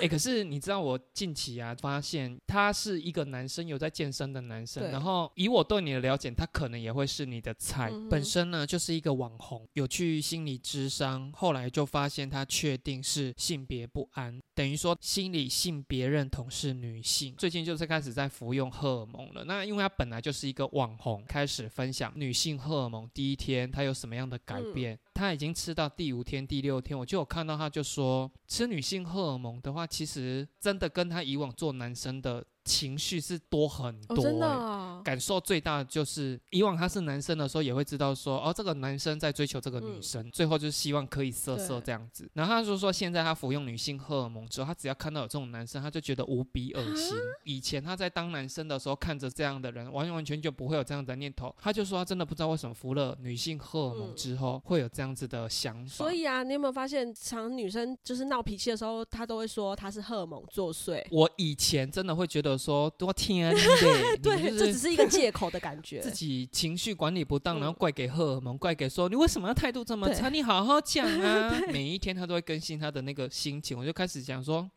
[0.00, 7.90] 哎、可是你知道我近期啊发现他是一个男生，有在健身的男生，然后以我对你的了解，他可能也会是你的菜。
[7.92, 19.44] 嗯本身呢就是一个网红，有去心理智商，后来就发现他确定是性别不安，等于说心理性别认同是女性，最近就是开始在服用荷尔蒙了。
[19.44, 24.96] 那因为他本来就是一个网红，开始分享女性荷尔蒙第一天她有什么样的改嗯变。
[25.12, 42.28] 她已经吃到第五天、第六天，我就有看到她就说，吃女性荷尔蒙的话，其实真的跟她以往做男生的情绪是多很哦，多、真的欸哦，感受最大的就是，以往他是男生的时候，也会知道说，哦，这个男生在追求这个女嗯生，最后就是希望可以色色这样子。
[42.34, 47.16] 然后他就说，现在他服用女性荷尔蒙之后，他只要看到有这种男生，他就觉得无比恶心。
[47.44, 51.54] 以前他在当男生的时候，看着这样的人，完完全就不会有这样的念头。
[51.60, 55.92] 他就说，他真的不知道为什么服了女性荷尔蒙嗯之后，会有这样子的想法。
[55.92, 61.04] 所以啊，你有没有发现，常女生就是闹脾气的时候，她都会说她是荷尔蒙作祟。
[61.10, 63.60] 我以前真的会觉得说，多天的，
[64.22, 66.00] 对，就是这只是一个借口的感觉。
[66.02, 70.28] 自己情绪管理不当，嗯然后怪给荷尔蒙，怪给说你为什么要态度这么差？
[70.28, 71.60] 你好好讲啊！
[71.72, 74.68] 每一天他都会更新他的那个心情，我就开始讲说。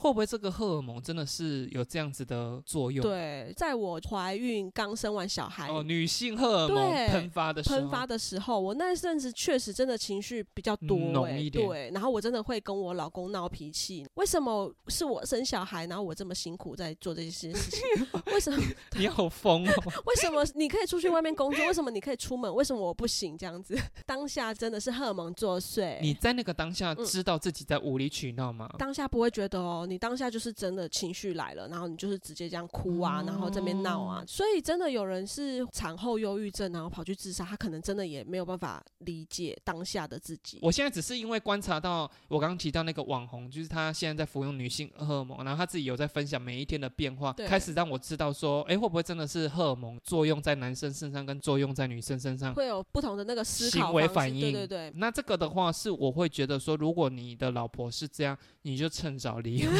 [0.00, 3.02] 会不会这个荷尔蒙真的是有这样子的作用？
[3.02, 5.68] 对，在我怀孕刚生完小孩。
[5.68, 18.06] 哦，女性荷尔蒙对喷发的时候，喷发的时候，我那阵子确实真的情绪比较多、欸，浓一点对，然后我真的会跟我老公闹脾气，为什么是我生小孩，然后我这么辛苦在做这些事情？
[18.32, 18.62] 为什么？
[18.96, 19.72] 你好疯哦！
[20.06, 21.66] 为什么你可以出去外面工作？
[21.66, 22.52] 为什么你可以出门？
[22.54, 23.36] 为什么我不行？
[23.36, 26.00] 这样子，当下真的是荷尔蒙作祟。
[26.00, 28.68] 你在那个当下嗯知道自己在无理取闹吗？
[28.78, 40.60] 当下不会觉得哦，你当下就是真的情绪来了，然后你就是直接这样哭啊，然后这边闹啊，所以真的有人是产后忧郁症，然后跑去自杀，他可能真的也没有办法理解当下的自己。
[40.62, 52.54] 我现在只是因为观察到我刚刚提到那个网红，就是他现在在服用女性荷尔蒙，然后他自己有在分享每一天的变化，对开始让我知道说，哎，会不会真的是荷尔蒙作用在男生身上，跟作用在女生身上？
[52.54, 59.79] 会有不同的那个思考行为反应，对对对，那这个的话是我会觉得说，如果你的老婆是这样，你就趁早离婚。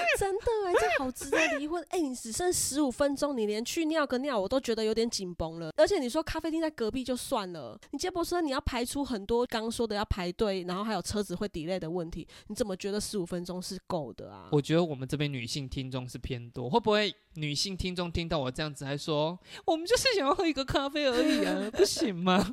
[0.18, 1.98] 真的哎，这好值得离婚哎！
[2.00, 5.70] 你只剩十五分钟，你连去尿个尿我都觉得有点紧绷了。
[5.76, 14.48] 而且你说咖啡厅在隔壁就算了，你接驳车你要排出很多刚刚说的要排队，然后还有车子会 delay 的问题，你怎么觉得十五分钟是够的啊？
[14.52, 22.44] 我觉得我们这边女性听众是偏多，会不会女性听众听到我这样子还说，我们就是想要喝一个咖啡而已啊，不行吗？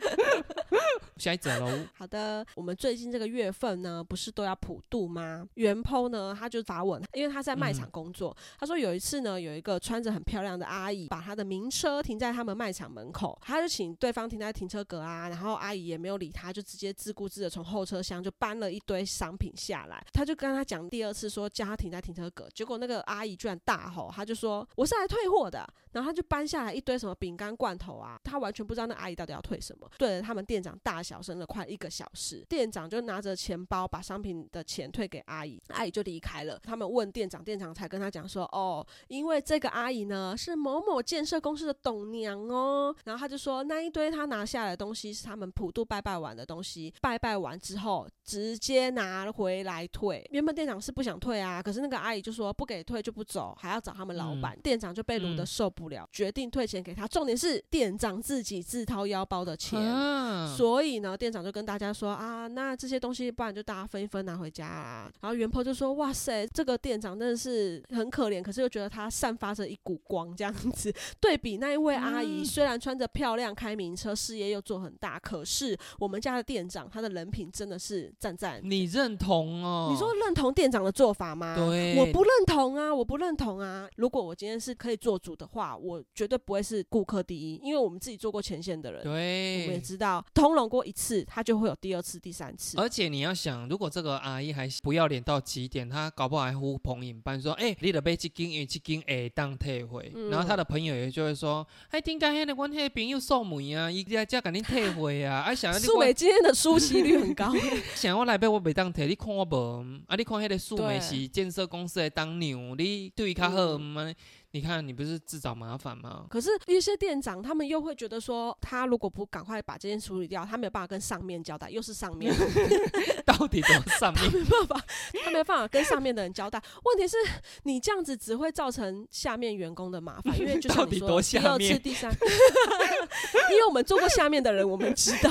[1.18, 5.46] 下一则喽，好的，我们最近这个月份呢，不是都要普渡吗？
[5.56, 36.60] 袁剖呢，他就发文，因为他在卖场工作，他说有一次呢，有一个穿着很漂亮的阿姨，把她的名车停在他们卖场门口，他就请对方停在停车格啊，然后阿姨也没有理他，就直接自顾自的从后车厢就搬了一堆商品下来，他就跟他讲第二次说叫他停在停车格，结果那个阿姨居然大吼，他就说我是来退货的，然后他就搬下来一堆什么饼干罐头啊，他完全不知道那阿姨到底要退什么，对着他们店长大小声了快一个小时，店长就拿着钱包把商品的钱退给阿姨，阿姨就离开了。
[36.64, 50.26] 他们问店长，店长才跟他讲说，哦，因为这个阿姨呢是某某建设公司的董娘哦，然后他就说那一堆他拿下来的东西是他们普渡拜拜完的东西，拜拜完之后直接拿回来退。
[50.32, 54.60] 原本店长是不想退啊，可是那个阿姨就说不给退就不走，还要找他们老板。
[54.62, 57.08] 店长就被撸得嗯受不了，决定退钱给他。
[57.08, 59.80] 重点是店长自己自掏腰包的钱。
[59.80, 65.10] 啊，所以呢，店长就跟大家说啊，那这些东西不然就大家分一分拿回家啊。
[65.22, 70.94] 然后袁坡就说，哇塞，这个店长真的是很可怜，可是又觉得他散发着一股光这样子。
[71.22, 78.60] 对比那一位阿姨，嗯虽然穿着漂亮开名车，事业又做很大，可是我们家的店长他的人品真的是赞赞。
[78.64, 79.90] 你认同哦？
[79.92, 81.56] 你说认同店长的做法吗？
[81.56, 83.88] 对我不认同啊，我不认同啊。
[83.96, 89.80] 如果我今天是可以做主的话，我绝对不会是顾客第一，因为我们自己做过前线的人，对我们也。
[89.90, 92.78] 知道通融过一次，他就会有第二次、第三次。
[92.78, 100.12] 而且你要想，如果这个阿姨还不要脸到极点，她搞不好还呼朋引伴说：“哎、你得被这斤因为这斤会当退回。
[100.14, 107.52] 嗯然后她的朋友也就会说：“哎，点解迄个阮迄个朋友送梅啊，伊在家给你退回啊，啊想要你素美今天的出席率很高，
[107.96, 109.84] 想要来被我袂当退，你看我无？
[110.08, 114.14] 啊，你看迄个素梅是建设公司的当牛，你对伊较好吗？
[114.52, 116.26] 你看你不是自找麻烦吗？
[116.30, 122.34] 可是一些店长他们又会觉得说，他如果不赶快把这件处理掉，他没有办法跟上面交代，又是上面，
[123.26, 123.70] 到底多
[124.00, 124.32] 上面？
[124.32, 124.86] 没办法，
[125.24, 126.62] 他没办法跟上面的人交代。
[126.84, 127.16] 问题是
[127.64, 132.12] 你这样子只会造成下面员工的麻烦，因为就到像你说第二次、第三，
[133.52, 135.30] 因为我们做过下面的人，我们知道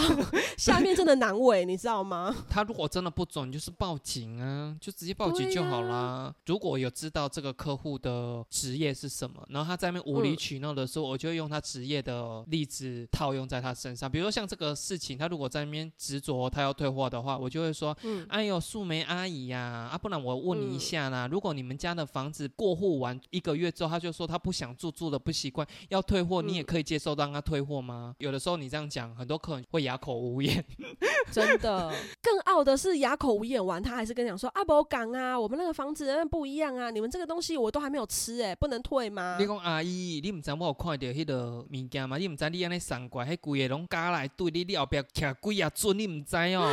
[0.57, 2.33] 下面真的难为，你知道吗？
[2.49, 6.33] 他如果真的不准，你就是报警啊，就直接报警就好啦。
[6.47, 14.11] 如果有知道这个客户的职业是什么，然后他在那边无理嗯取闹的时候，我就会用他职业的例子套用在他身上。
[14.11, 28.15] 比如说像这个事情，他如果在那边执着他要退货的话，我就会说：“嗯，哎呦，素梅阿姨呀、啊，不然我问你一嗯下啦，如果你们家的房子过户完一个月之后，他就说他不想住，住的不习惯，要退货，你也嗯可以接受让他退货吗？
[28.19, 30.65] 有的时候你这样讲，很多客人会哑口无言。
[31.31, 31.93] 真的，
[32.23, 42.17] 更傲的是哑口无言完，他还是跟你讲说：“阿伯港啊，我们那个房子不一样啊，你们这个东西我都还没有吃哎、不能退吗你？”讲阿姨，你毋知我有看到迄个物件吗？
[42.17, 46.67] 你毋知你安尼送过来，迄规个拢加来对你，你后壁徛几啊尊，你毋知哦。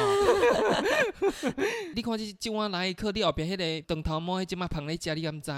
[1.94, 5.52] 你看这即碗来一刻，你后壁迄个长头毛，迄即马胖咧食，你敢知？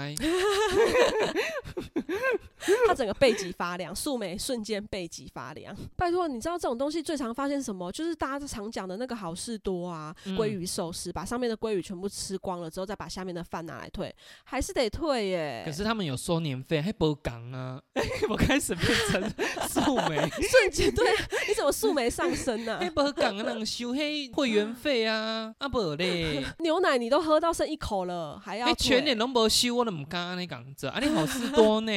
[2.86, 5.74] 他整个背脊发凉，素梅瞬间背脊发凉。
[5.96, 7.90] 拜托，你知道这种东西最常发现什么？
[7.92, 14.14] 就是大家常讲的那个好事多啊，嗯鲑鱼寿司，把上面的鲑鱼全部吃光了之后，再把下面的饭拿来退，
[14.44, 15.62] 还是得退耶。
[15.64, 17.80] 可是他们有收年年费，还不讲啊！
[18.28, 19.22] 我开始变成
[19.68, 21.04] 素 梅，瞬间对，
[21.48, 31.92] 你怎么素梅上升呢、还 不讲啊，那个收黑会员费啊，啊不嘞，牛奶你都喝到剩一口了，还要全年拢无修，我都唔敢安尼讲这，啊你好事多呢。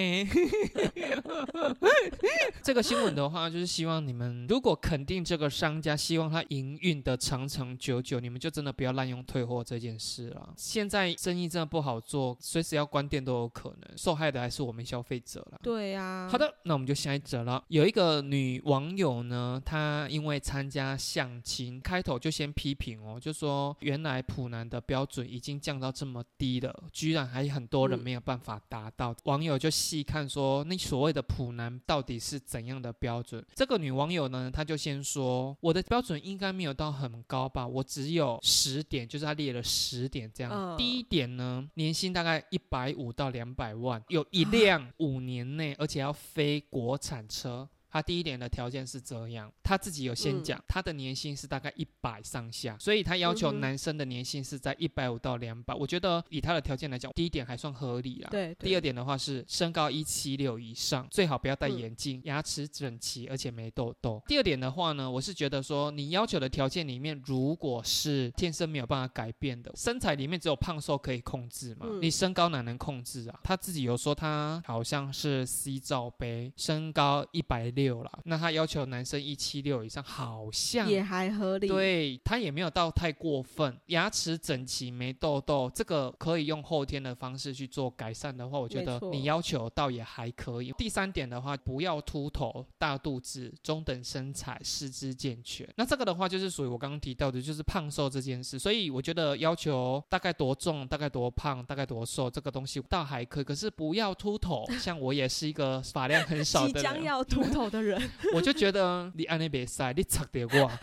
[2.63, 10.53] 这个新闻的话，就是希望你们如果肯定这个商家，希望他营运的长长久久，你们就真的不要滥用退货这件事了。
[10.55, 15.59] 现在生意真的不好做，随时要关店都有可能，受害的还是我们消费者了。
[15.63, 17.63] 对呀、好，的，那我们就下一则了。
[17.69, 29.15] 有一个女网友呢，她因为参加相亲，开头就先批评哦，就说原来普男的标准已经降到这么低了，居然还很多人嗯没有办法达到。
[29.23, 33.43] 网友就细看说，那所谓的普男到底是怎样的标准？
[33.55, 40.51] 这个女网友呢，她就先说，我的标准应该没有到很高吧，我只有十点，就是她列了十点这样。
[40.51, 47.69] 嗯第一点呢，年薪大概一百五到两百万，有一一辆五年内，而且要非国产车。
[47.91, 55.73] 他第一点的条件是这样，他自己有先嗯讲，他的年薪是大概一百上下，所以他要求男生的年薪是在一百五到两百。
[55.73, 58.29] 我觉得以他的条件来讲，第一点还算合理啦。
[58.31, 64.21] 对，第二点的话是身高一七六以上，最好不要戴嗯眼镜，牙齿整齐，而且没痘痘。
[64.27, 73.39] 第二点的话呢，我是觉得说你要求的条件里面，如果是天生没有办法改变的，身材里面只有胖瘦可以控制嘛，嗯你身高哪能控制啊？
[73.43, 90.71] 他自己有说他好像是 C 罩杯，身高一百六啦，那他要求男生一七六以上，好像也还合理。，对他也没有到太过分，牙齿整齐没痘痘，这个可以用后天的方式去做改善的话，我觉得你要求倒也还可以。
[90.77, 95.67] 第三点的话，不要秃头、大肚子、中等身材、四肢健全。
[95.77, 98.59] 那这个的话就是属于我刚刚提到的，就是胖瘦这件事。
[98.59, 104.65] 所以我觉得要求大概多重、大概多胖、大概多瘦，这个东西倒还可以，可是不要秃头。
[104.79, 108.01] 像我也是一个发量很少的人，将要秃头的人，
[108.35, 110.71] 我就觉得你安那别塞，你擦点我。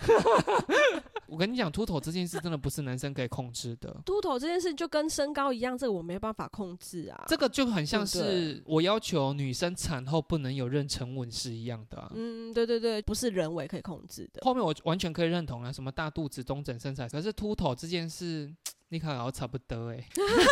[1.29, 3.95] 我跟你讲，秃头这件事真的不是男生可以控制的。
[4.07, 7.23] 秃头这件事就跟身高一样，这个我没办法控制啊。
[7.29, 12.11] 这个就很像是我要求女生产后不能有妊娠纹是一样的、啊。
[12.15, 14.41] 嗯，对对对，不是人为可以控制的。
[14.43, 18.51] 后面我完全可以认同啊，什么大肚子、中整身材，可是秃头这件事，
[18.91, 20.03] 你看好像差不多哎。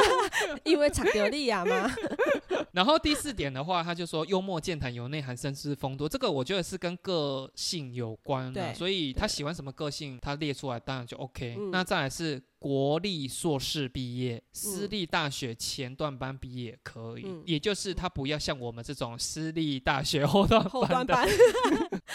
[0.65, 1.91] 因为长德利亚嘛，
[2.73, 11.71] 然后第四点的话，他就说幽默健谈、有内涵、绅士风度，这个我觉得是跟个性有关的、对所以他喜欢什么个性，他列出来当然就 OK、嗯。
[11.71, 17.43] 那再来是国立硕士毕业，私立大学前段班毕业可以，嗯。
[17.47, 21.29] 也就是他不要像我们这种私立大学后段后班端的，班。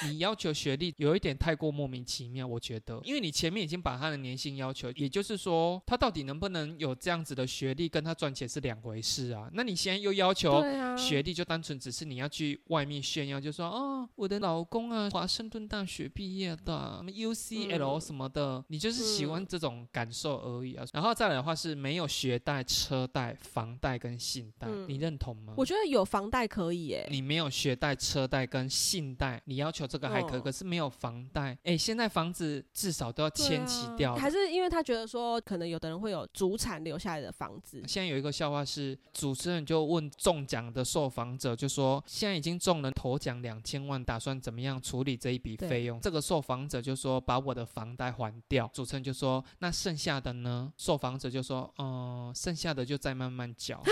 [0.10, 9.50] 你要求学历有一点太过莫名其妙，我觉得，因为你前面已经把他的年薪要求，也就是说他到底能不能有这样子的学历，跟他赚钱是两回事啊。
[9.54, 10.64] 那你现在又要求
[10.98, 20.86] 学历就单纯只是你要去外面炫耀，就说哦，我的老公啊，华盛顿大学毕业的，什么 UCL 嗯什么的，你就是喜欢这种感受而已啊。
[20.94, 25.54] 然后再来的话是没有学贷、车贷、房贷跟信贷，嗯你认同吗？
[25.58, 27.08] 我觉得有房贷可以耶。
[27.10, 31.58] 你没有学贷、车贷跟信贷，你要求这个还可以，哦可是没有房贷。
[31.64, 37.84] 哎，现在房子至少都要对迁起啊掉的还是因为他觉得说，可能有的人会有祖产留下来的房子。
[37.88, 46.00] 现在有一个笑话是，主持人就问中奖的受访者，就说现在已经中了头奖两千万，打算怎么样处理这一笔费用？
[46.00, 48.70] 这个受访者就说把我的房贷还掉。
[48.74, 50.72] 主持人就说那剩下的呢？
[50.78, 53.82] 受访者就说嗯、剩下的就再慢慢缴。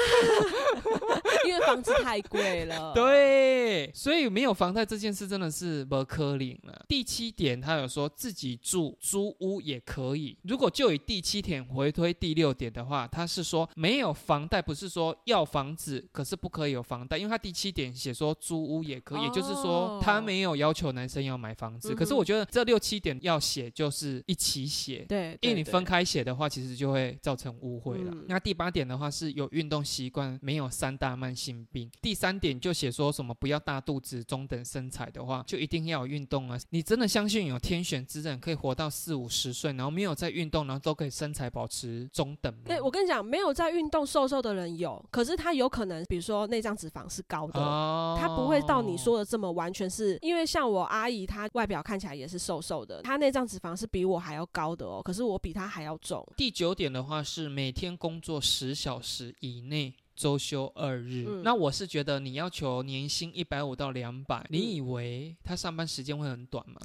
[1.46, 2.92] 因为房子太贵了。
[2.96, 6.86] 对，所以没有房贷这件事真的是不可领了。
[6.88, 10.38] 第七点，他有说自己住租屋也可以。
[10.44, 21.94] 如果就以第七点回推第六点的话，他是说没有房贷，不是说要房子，可是不可以有房贷，因为他第七点写说租屋也可以，也就是说他哦没有要求男生要买房子。
[21.94, 28.12] 嗯可是我觉得这六七点要写就是一起写，对因为你分开写的话，其实就会造成误会了。
[28.12, 31.90] 嗯那第八点的话是有运动习惯，没有三大慢性病。
[32.02, 36.58] 第三点就写说什么不要大肚子、中等身材的话，就一定要有运动啊。
[36.70, 42.62] 你真的相信有天选之人可以活到四五十岁，然后没有在运动，然后都可以身材保持中等吗？
[42.66, 47.60] 对，我跟你讲，没有在运动瘦瘦的人有，可是他有可能，比如说内脏脂肪是高的。
[47.60, 56.28] 哦，他不会到你说的这么完全是，因为像我阿姨，她外表看起来也是瘦瘦的，她内脏脂肪是比我还要高的哦，可是我比她还要重。
[56.36, 59.94] 第九点的话是每天工作十小时以内。
[60.20, 66.82] 周休二日，嗯那我是觉得你要求年薪一百五到两百，你以为他上班时间会很短吗？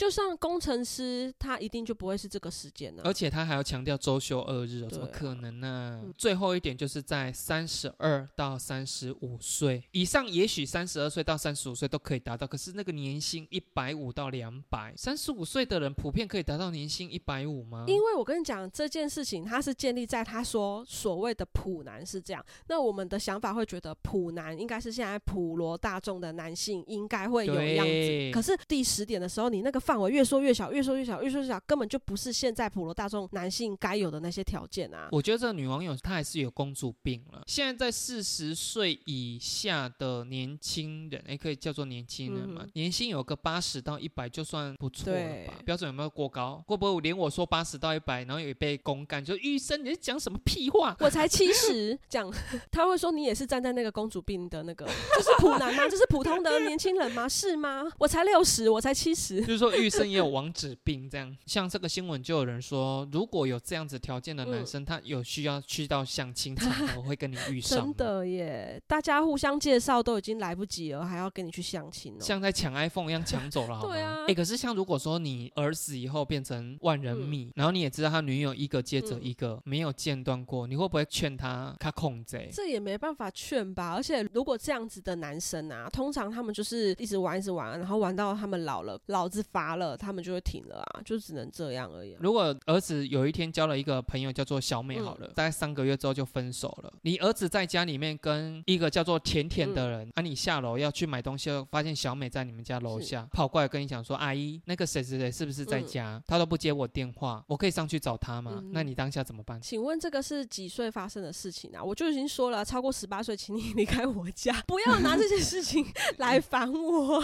[0.00, 6.00] 就像工程师，他一定就不会是这个时间呢、而且他还要强调周休二日哦，怎么可能呢？
[6.02, 17.84] 嗯最后一点就是在三十二到三十五岁以上，也许三十二岁到三十五岁都可以达到，可是那个年薪一百五到两百，三十五岁的人普遍可以达到年薪一百五吗？
[17.86, 28.30] 因为我跟你讲这件事情，它是建立在他说所谓的普男是这样，那我们的想法会觉得普男应该是现在普罗大众的男性应该会有样子。
[28.32, 35.08] 可是第十点的时候，你那个范围越缩越小，越缩越小，越缩越小，根本就不是现在普罗大众男性该有的那些条件啊。
[35.10, 37.42] 我觉得这个女网友她还是有公主病了。
[37.48, 42.62] 现在在四十岁以下的年轻人，哎，可以叫做年轻人嘛？
[42.62, 45.54] 嗯年薪有个八十到一百就算不错了吧？
[45.64, 46.62] 标准有没有过高？
[46.68, 49.24] 会不会连我说八十到一百，然后也被公干？
[49.24, 50.96] 就医生你在讲什么屁话？
[51.02, 52.32] 我才七十，讲
[52.70, 55.88] 他会说你也是站在那个公主病的那个，这是普男吗？
[55.88, 57.28] 这是普通的年轻人吗？
[57.28, 57.90] 是吗？
[57.98, 61.36] 我才六十，我才七十， 就是说，医生也有王子病这样。
[61.46, 68.80] 像这个新闻就有人说，如果有这样子条件的男嗯生，他有需要去到相亲场合，会跟你遇上真的耶！
[68.86, 72.20] 大家互相介绍都已经来不及了，还要跟你去相亲哦。
[72.20, 73.92] 像在抢 iPhone 一样抢走了， 好吗？
[73.92, 82.48] 对啊哎、可是像如果说你儿子以后变成万人迷，然后你也知道他女友一个接着嗯一个、没有间断过，你会不会劝他他控贼？
[82.52, 92.18] 这也没办法劝吧，而且如果这样子的男生啊，通常他们就是一直玩一直玩，然后玩到他们老了，老子乏了，他们就会停了啊，就只能这样而已、啊。
[92.22, 96.90] 如果儿子有一天交了一个朋友叫做小美，好了，嗯大概三个月之后就分手了。
[97.02, 106.22] 你儿子在家里面跟一个叫做甜甜的人，啊，你下楼要去买东西，发现小美在你们家楼下跑过来跟你讲说：“阿姨，那个谁谁谁是不是在嗯家？
[106.26, 109.60] 他都不接我电话，我可以上去找他吗？”嗯那你当下怎么办？
[109.60, 111.82] 请问这个是几岁发生的事情啊？
[111.82, 115.84] 我就已经说了，超过十八岁，请你离开我家，不要拿这些事情
[116.16, 117.22] 来烦我。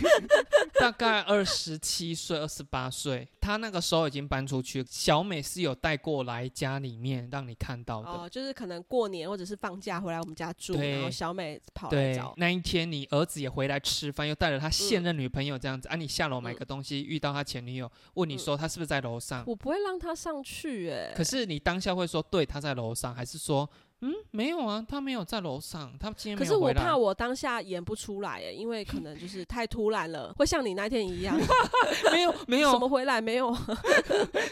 [0.80, 4.84] 大概二十七岁、二十八岁，他那个时候已经搬出去。
[4.86, 8.08] 小美是有带过来家里面让你看到的。
[8.10, 12.34] 哦，就是可能过年或者是放假回来我们家住，然后小美跑来对找，。
[12.36, 19.42] 那一天你儿子也回来吃饭，又带了他现任女朋友这样子、啊，你下楼买个东西，遇到他前女友，问你说他是不是在楼上？
[19.46, 23.68] 我不会让他上去、欸，可是你当下会说对他在楼上，还是说
[24.02, 26.72] 嗯没有啊，他没有在楼上，他今天可是我。
[26.74, 31.34] 怕我当下演不出来，哎，因为可能就是太突然了，会像你那天一样，
[32.12, 33.54] 没有没什有么回来没有，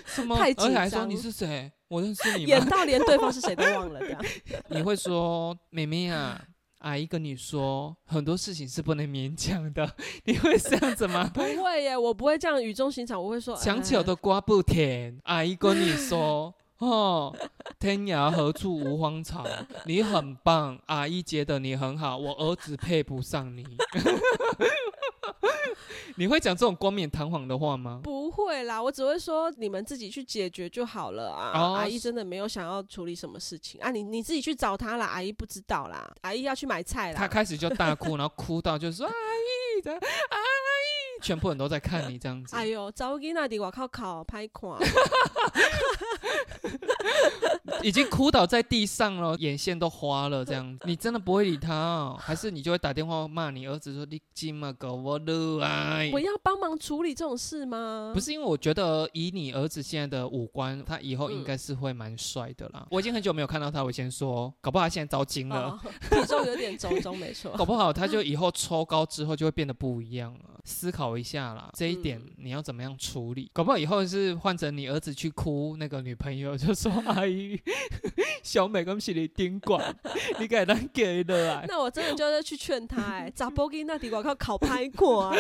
[0.07, 1.71] 什么，太而且还说你是谁？
[1.89, 2.65] 我认识你 演？
[2.67, 4.25] 到连对方是谁都忘了，这样。
[4.71, 6.41] 你会说妹妹啊。
[6.79, 9.91] 阿姨跟你说很多事情是不能勉强的，
[10.25, 11.31] 你会这样子吗？
[11.33, 16.55] 不会耶，我不会这样语重心长，我会说，想起我呃的瓜不甜，阿姨跟你说。
[16.85, 17.35] 哦，
[17.79, 19.45] 天涯何处无芳草，
[19.87, 23.65] 你很棒，阿姨觉得你很好，我儿子配不上你。
[26.17, 28.01] 你会讲这种冠冕堂皇的话吗？
[28.05, 31.53] 不会啦，我只会说你们自己去解决就好了啊。
[31.59, 37.19] 哦阿姨真的没有想要处理什么事情啊，你你自己去找她啦，阿姨不知道啦，阿姨要去买菜啦。
[37.19, 40.03] 他开始就大哭，然后哭到就是说阿姨的阿姨，
[41.25, 42.55] 全部人都在看你这样子。
[42.55, 44.79] 哎呦，早囡仔伫外口考拍垮，
[47.83, 52.17] 已经哭倒在地上了，眼线都花了，这样 你真的不会理他哦？
[52.21, 56.11] 还是你就会打电话骂你儿子说你今嘛搞我的爱？
[56.13, 58.11] 我要帮忙处理这种事吗？
[58.15, 62.87] 不是因为我觉得以你儿子现在的五官，他以后应嗯该是会蛮帅的啦。
[62.91, 65.71] 我已经很久没有看到他，我先说，搞不好他现在招金了。
[65.73, 67.53] 哦，体重有点肿肿，没错。
[67.57, 73.51] 搞不好他就以后抽高之后就会变得不一样了，思考一下啦，这一点嗯你要怎么样处理？
[73.53, 77.61] 搞不好以后是换成你儿子去哭那个女朋友，就说阿姨，
[78.43, 79.95] 小美跟是你顶管，
[80.41, 81.65] 你给咱给的啊。
[81.69, 85.33] 那我真的就是去劝他、哎，找波吉那底广告考拍过啊！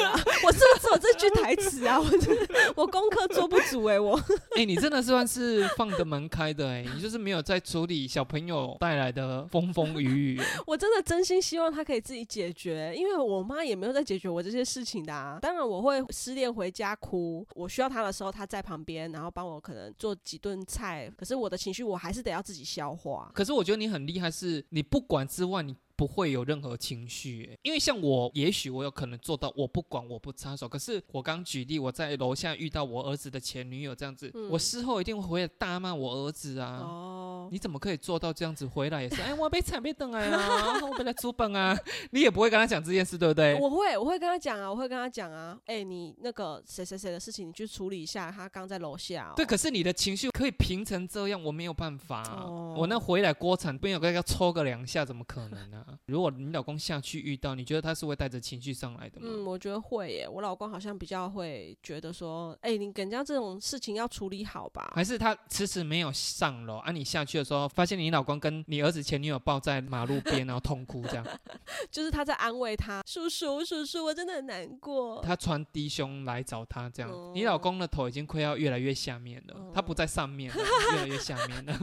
[0.44, 1.98] 我是不是只有这句台词啊？
[1.98, 4.20] 我真的我功课做不足哎、我
[4.56, 10.40] 哎、你真的算是放得门开的哎、你就是没有在处理小朋友带来的风风雨雨。
[10.66, 15.38] 我真的真心希望他可以自己解决，因为我妈也没有在解决我这些事情的啊。
[15.40, 23.30] 当然我会失恋回家哭，我需要他的时候他在旁边，然后帮我可能做几顿菜，可是我的情绪我还是得要自己消化。
[23.34, 27.58] 可是我觉得你很厉害，是你不管之外，你不会有任何情绪欸。
[27.62, 30.68] 因为像我，也许我有可能做到我不管，我不插手。
[30.68, 36.78] 可是我刚举例，我在楼下遇到我儿子的前女友这样子，嗯我事后一定会回来大骂我儿子啊。
[36.82, 39.20] 哦，你怎么可以做到这样子回来也是？
[39.22, 41.76] 哎，我被惨被等来啊， 我被来出本啊，
[42.10, 43.54] 你也不会跟他讲这件事，对不对？
[43.60, 49.32] 我会，我会跟他讲啊，我会跟他讲啊，哎、你那个谁谁谁的事情，你去处理一下，他刚在楼下、哦。
[49.36, 55.83] 对，可是你的情绪可以平成这样，我没有办法啊、哦我那回来锅铲没有跟他抽个两下，怎么可能呢、啊。
[56.06, 59.26] 如果你老公下去遇到，你觉得他是会带着情绪上来的吗？
[59.30, 60.28] 嗯，我觉得会耶。
[60.28, 64.92] 我老公好像比较会觉得说，哎、你跟人家这种事情要处理好吧。
[64.94, 66.90] 还是他迟迟没有上楼啊？
[66.90, 71.26] 你下去的时候，发现你老公跟你儿子前女友抱在马路边，然后痛哭这样。
[71.90, 75.20] 就是他在安慰他，叔叔，叔叔，我真的很难过。
[75.22, 80.56] 他穿低胸来找他这样，哦你老公的头已经快要越来越下面了，哦他不在上面了，
[80.94, 81.78] 越来越下面了。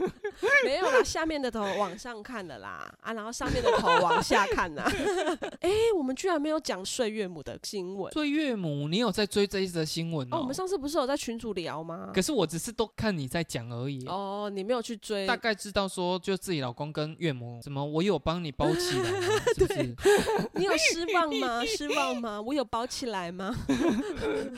[0.64, 4.84] 没有啦，下面的头往上看的啦，啊，然后上面的头往下看呐。
[5.60, 10.36] 哎、我们居然没有讲睡岳母的新闻追岳母，你有在追这一则新闻哦。
[10.36, 10.40] 哦？
[10.40, 12.10] 我们上次不是有在群组聊吗？
[12.14, 14.06] 可是我只是都看你在讲而已。
[14.06, 19.96] 哦，你没有去追大概知道说，就自己老公跟岳母什么，我有帮你包起来吗， 是不是？
[20.54, 21.64] 你有失望吗？
[21.66, 22.40] 失望吗？
[22.40, 23.54] 我有包起来吗？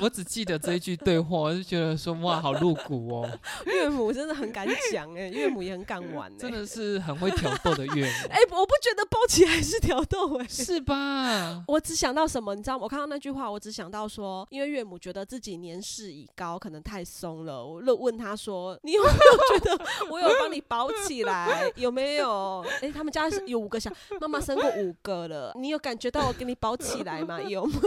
[0.01, 11.65] 我只记得这一句对话，我就觉得说哇，好露骨哦，岳母真的很敢讲哎、岳母也很敢玩哎、真的是很会挑逗的岳母，哎、我不觉得包起来是挑逗哎、是吧？
[11.69, 12.83] 我只想到什么，你知道吗？
[12.83, 17.65] 我看到那句话，我只想到说，因为岳母觉得自己年事已高，可能太松了。
[17.65, 19.15] 我就问他说：“你有没有
[19.59, 21.71] 觉得 我有帮你包起来？
[21.77, 22.65] 有没有？
[22.83, 23.91] 哎，他们家是有五个小，
[24.21, 27.41] 妈妈生过五个了，你有感觉到我给你包起来吗？
[27.43, 27.81] 有吗？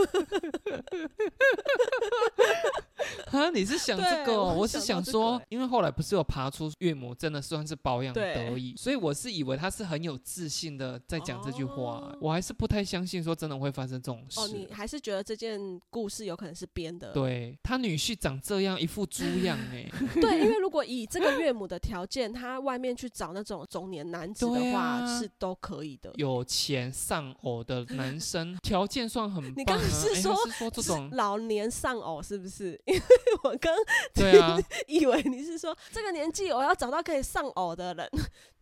[3.31, 4.53] 啊，你是想这个、哦？
[4.53, 14.39] 我我是想说，个因为后来不是有爬出岳母真的算是保养对得宜，所以我是以为他是很有自信的在讲这句话，哦我还是不太相信说真的会发生这种事。
[14.39, 17.11] 哦，你还是觉得这件故事有可能是编的？
[17.13, 19.89] 对他女婿长这样一副猪样哎、
[20.19, 26.11] 对，因为如果以这个岳母的条件，他外面去找那种中年男子的话，啊是都可以的。
[26.15, 29.79] 有钱丧偶的男生，条件算很你棒啊。
[29.79, 32.79] 刚刚是说说这种老年丧偶是不是？
[32.85, 33.01] 因为
[33.43, 33.73] 我刚
[34.13, 34.57] 对啊，
[34.87, 38.09] 以为你是说这个年纪我要找到可以丧偶的人，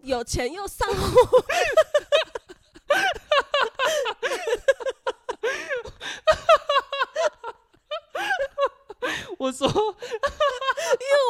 [0.04, 0.96] 有钱又丧偶。
[9.48, 9.78] 我说因为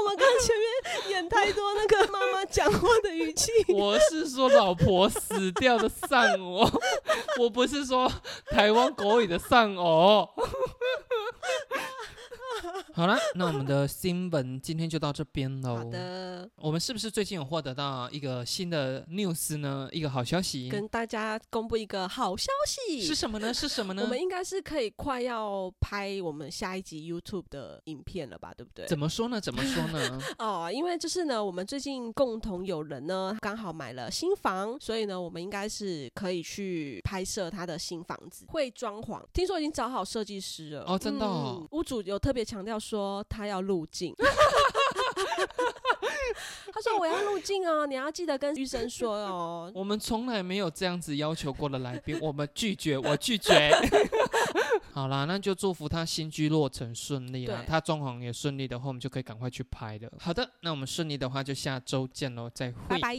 [0.01, 6.67] 我们刚前面演太多那个妈妈讲话的语气， 我是说老婆死掉的丧偶，
[7.39, 8.11] 我不是说
[8.49, 10.27] 台湾国语的丧偶。
[12.97, 15.75] 好了，那我们的新闻今天就到这边喽。
[15.75, 19.87] 好的，我们是不是最近有获得到一个新的 news 呢？
[19.91, 23.53] 一个好消息跟大家公布一个好消息，是什么呢？
[23.53, 24.01] 是什么呢？
[24.01, 28.87] 我们应该是可以快要拍我们下一集 YouTube 的影片了吧，对不对？
[28.87, 29.39] 怎么说呢？
[29.39, 30.19] 怎么说呢？
[30.39, 39.21] 哦，因为就是呢，我们最近共同有人呢刚好买了新房，所以呢，我们应该是可以去拍摄他的新房子，会装潢。
[39.33, 40.83] 听说已经找好设计师了。
[40.87, 44.13] 哦真的哦嗯屋主有特别强调说他要入境。
[46.73, 49.71] 他说我要入境哦，你要记得跟医生说哦。
[49.73, 53.71] 我们从来没有这样子要求过的来宾，我们拒绝，我拒绝。
[54.93, 60.11] 好啦，那就祝福他新居落成顺利啦，他装潢也顺利的话，我们就可以赶快去拍了。
[60.19, 62.77] 好的，那我们顺利的话就下周见喽，再会。
[62.89, 63.17] 拜拜。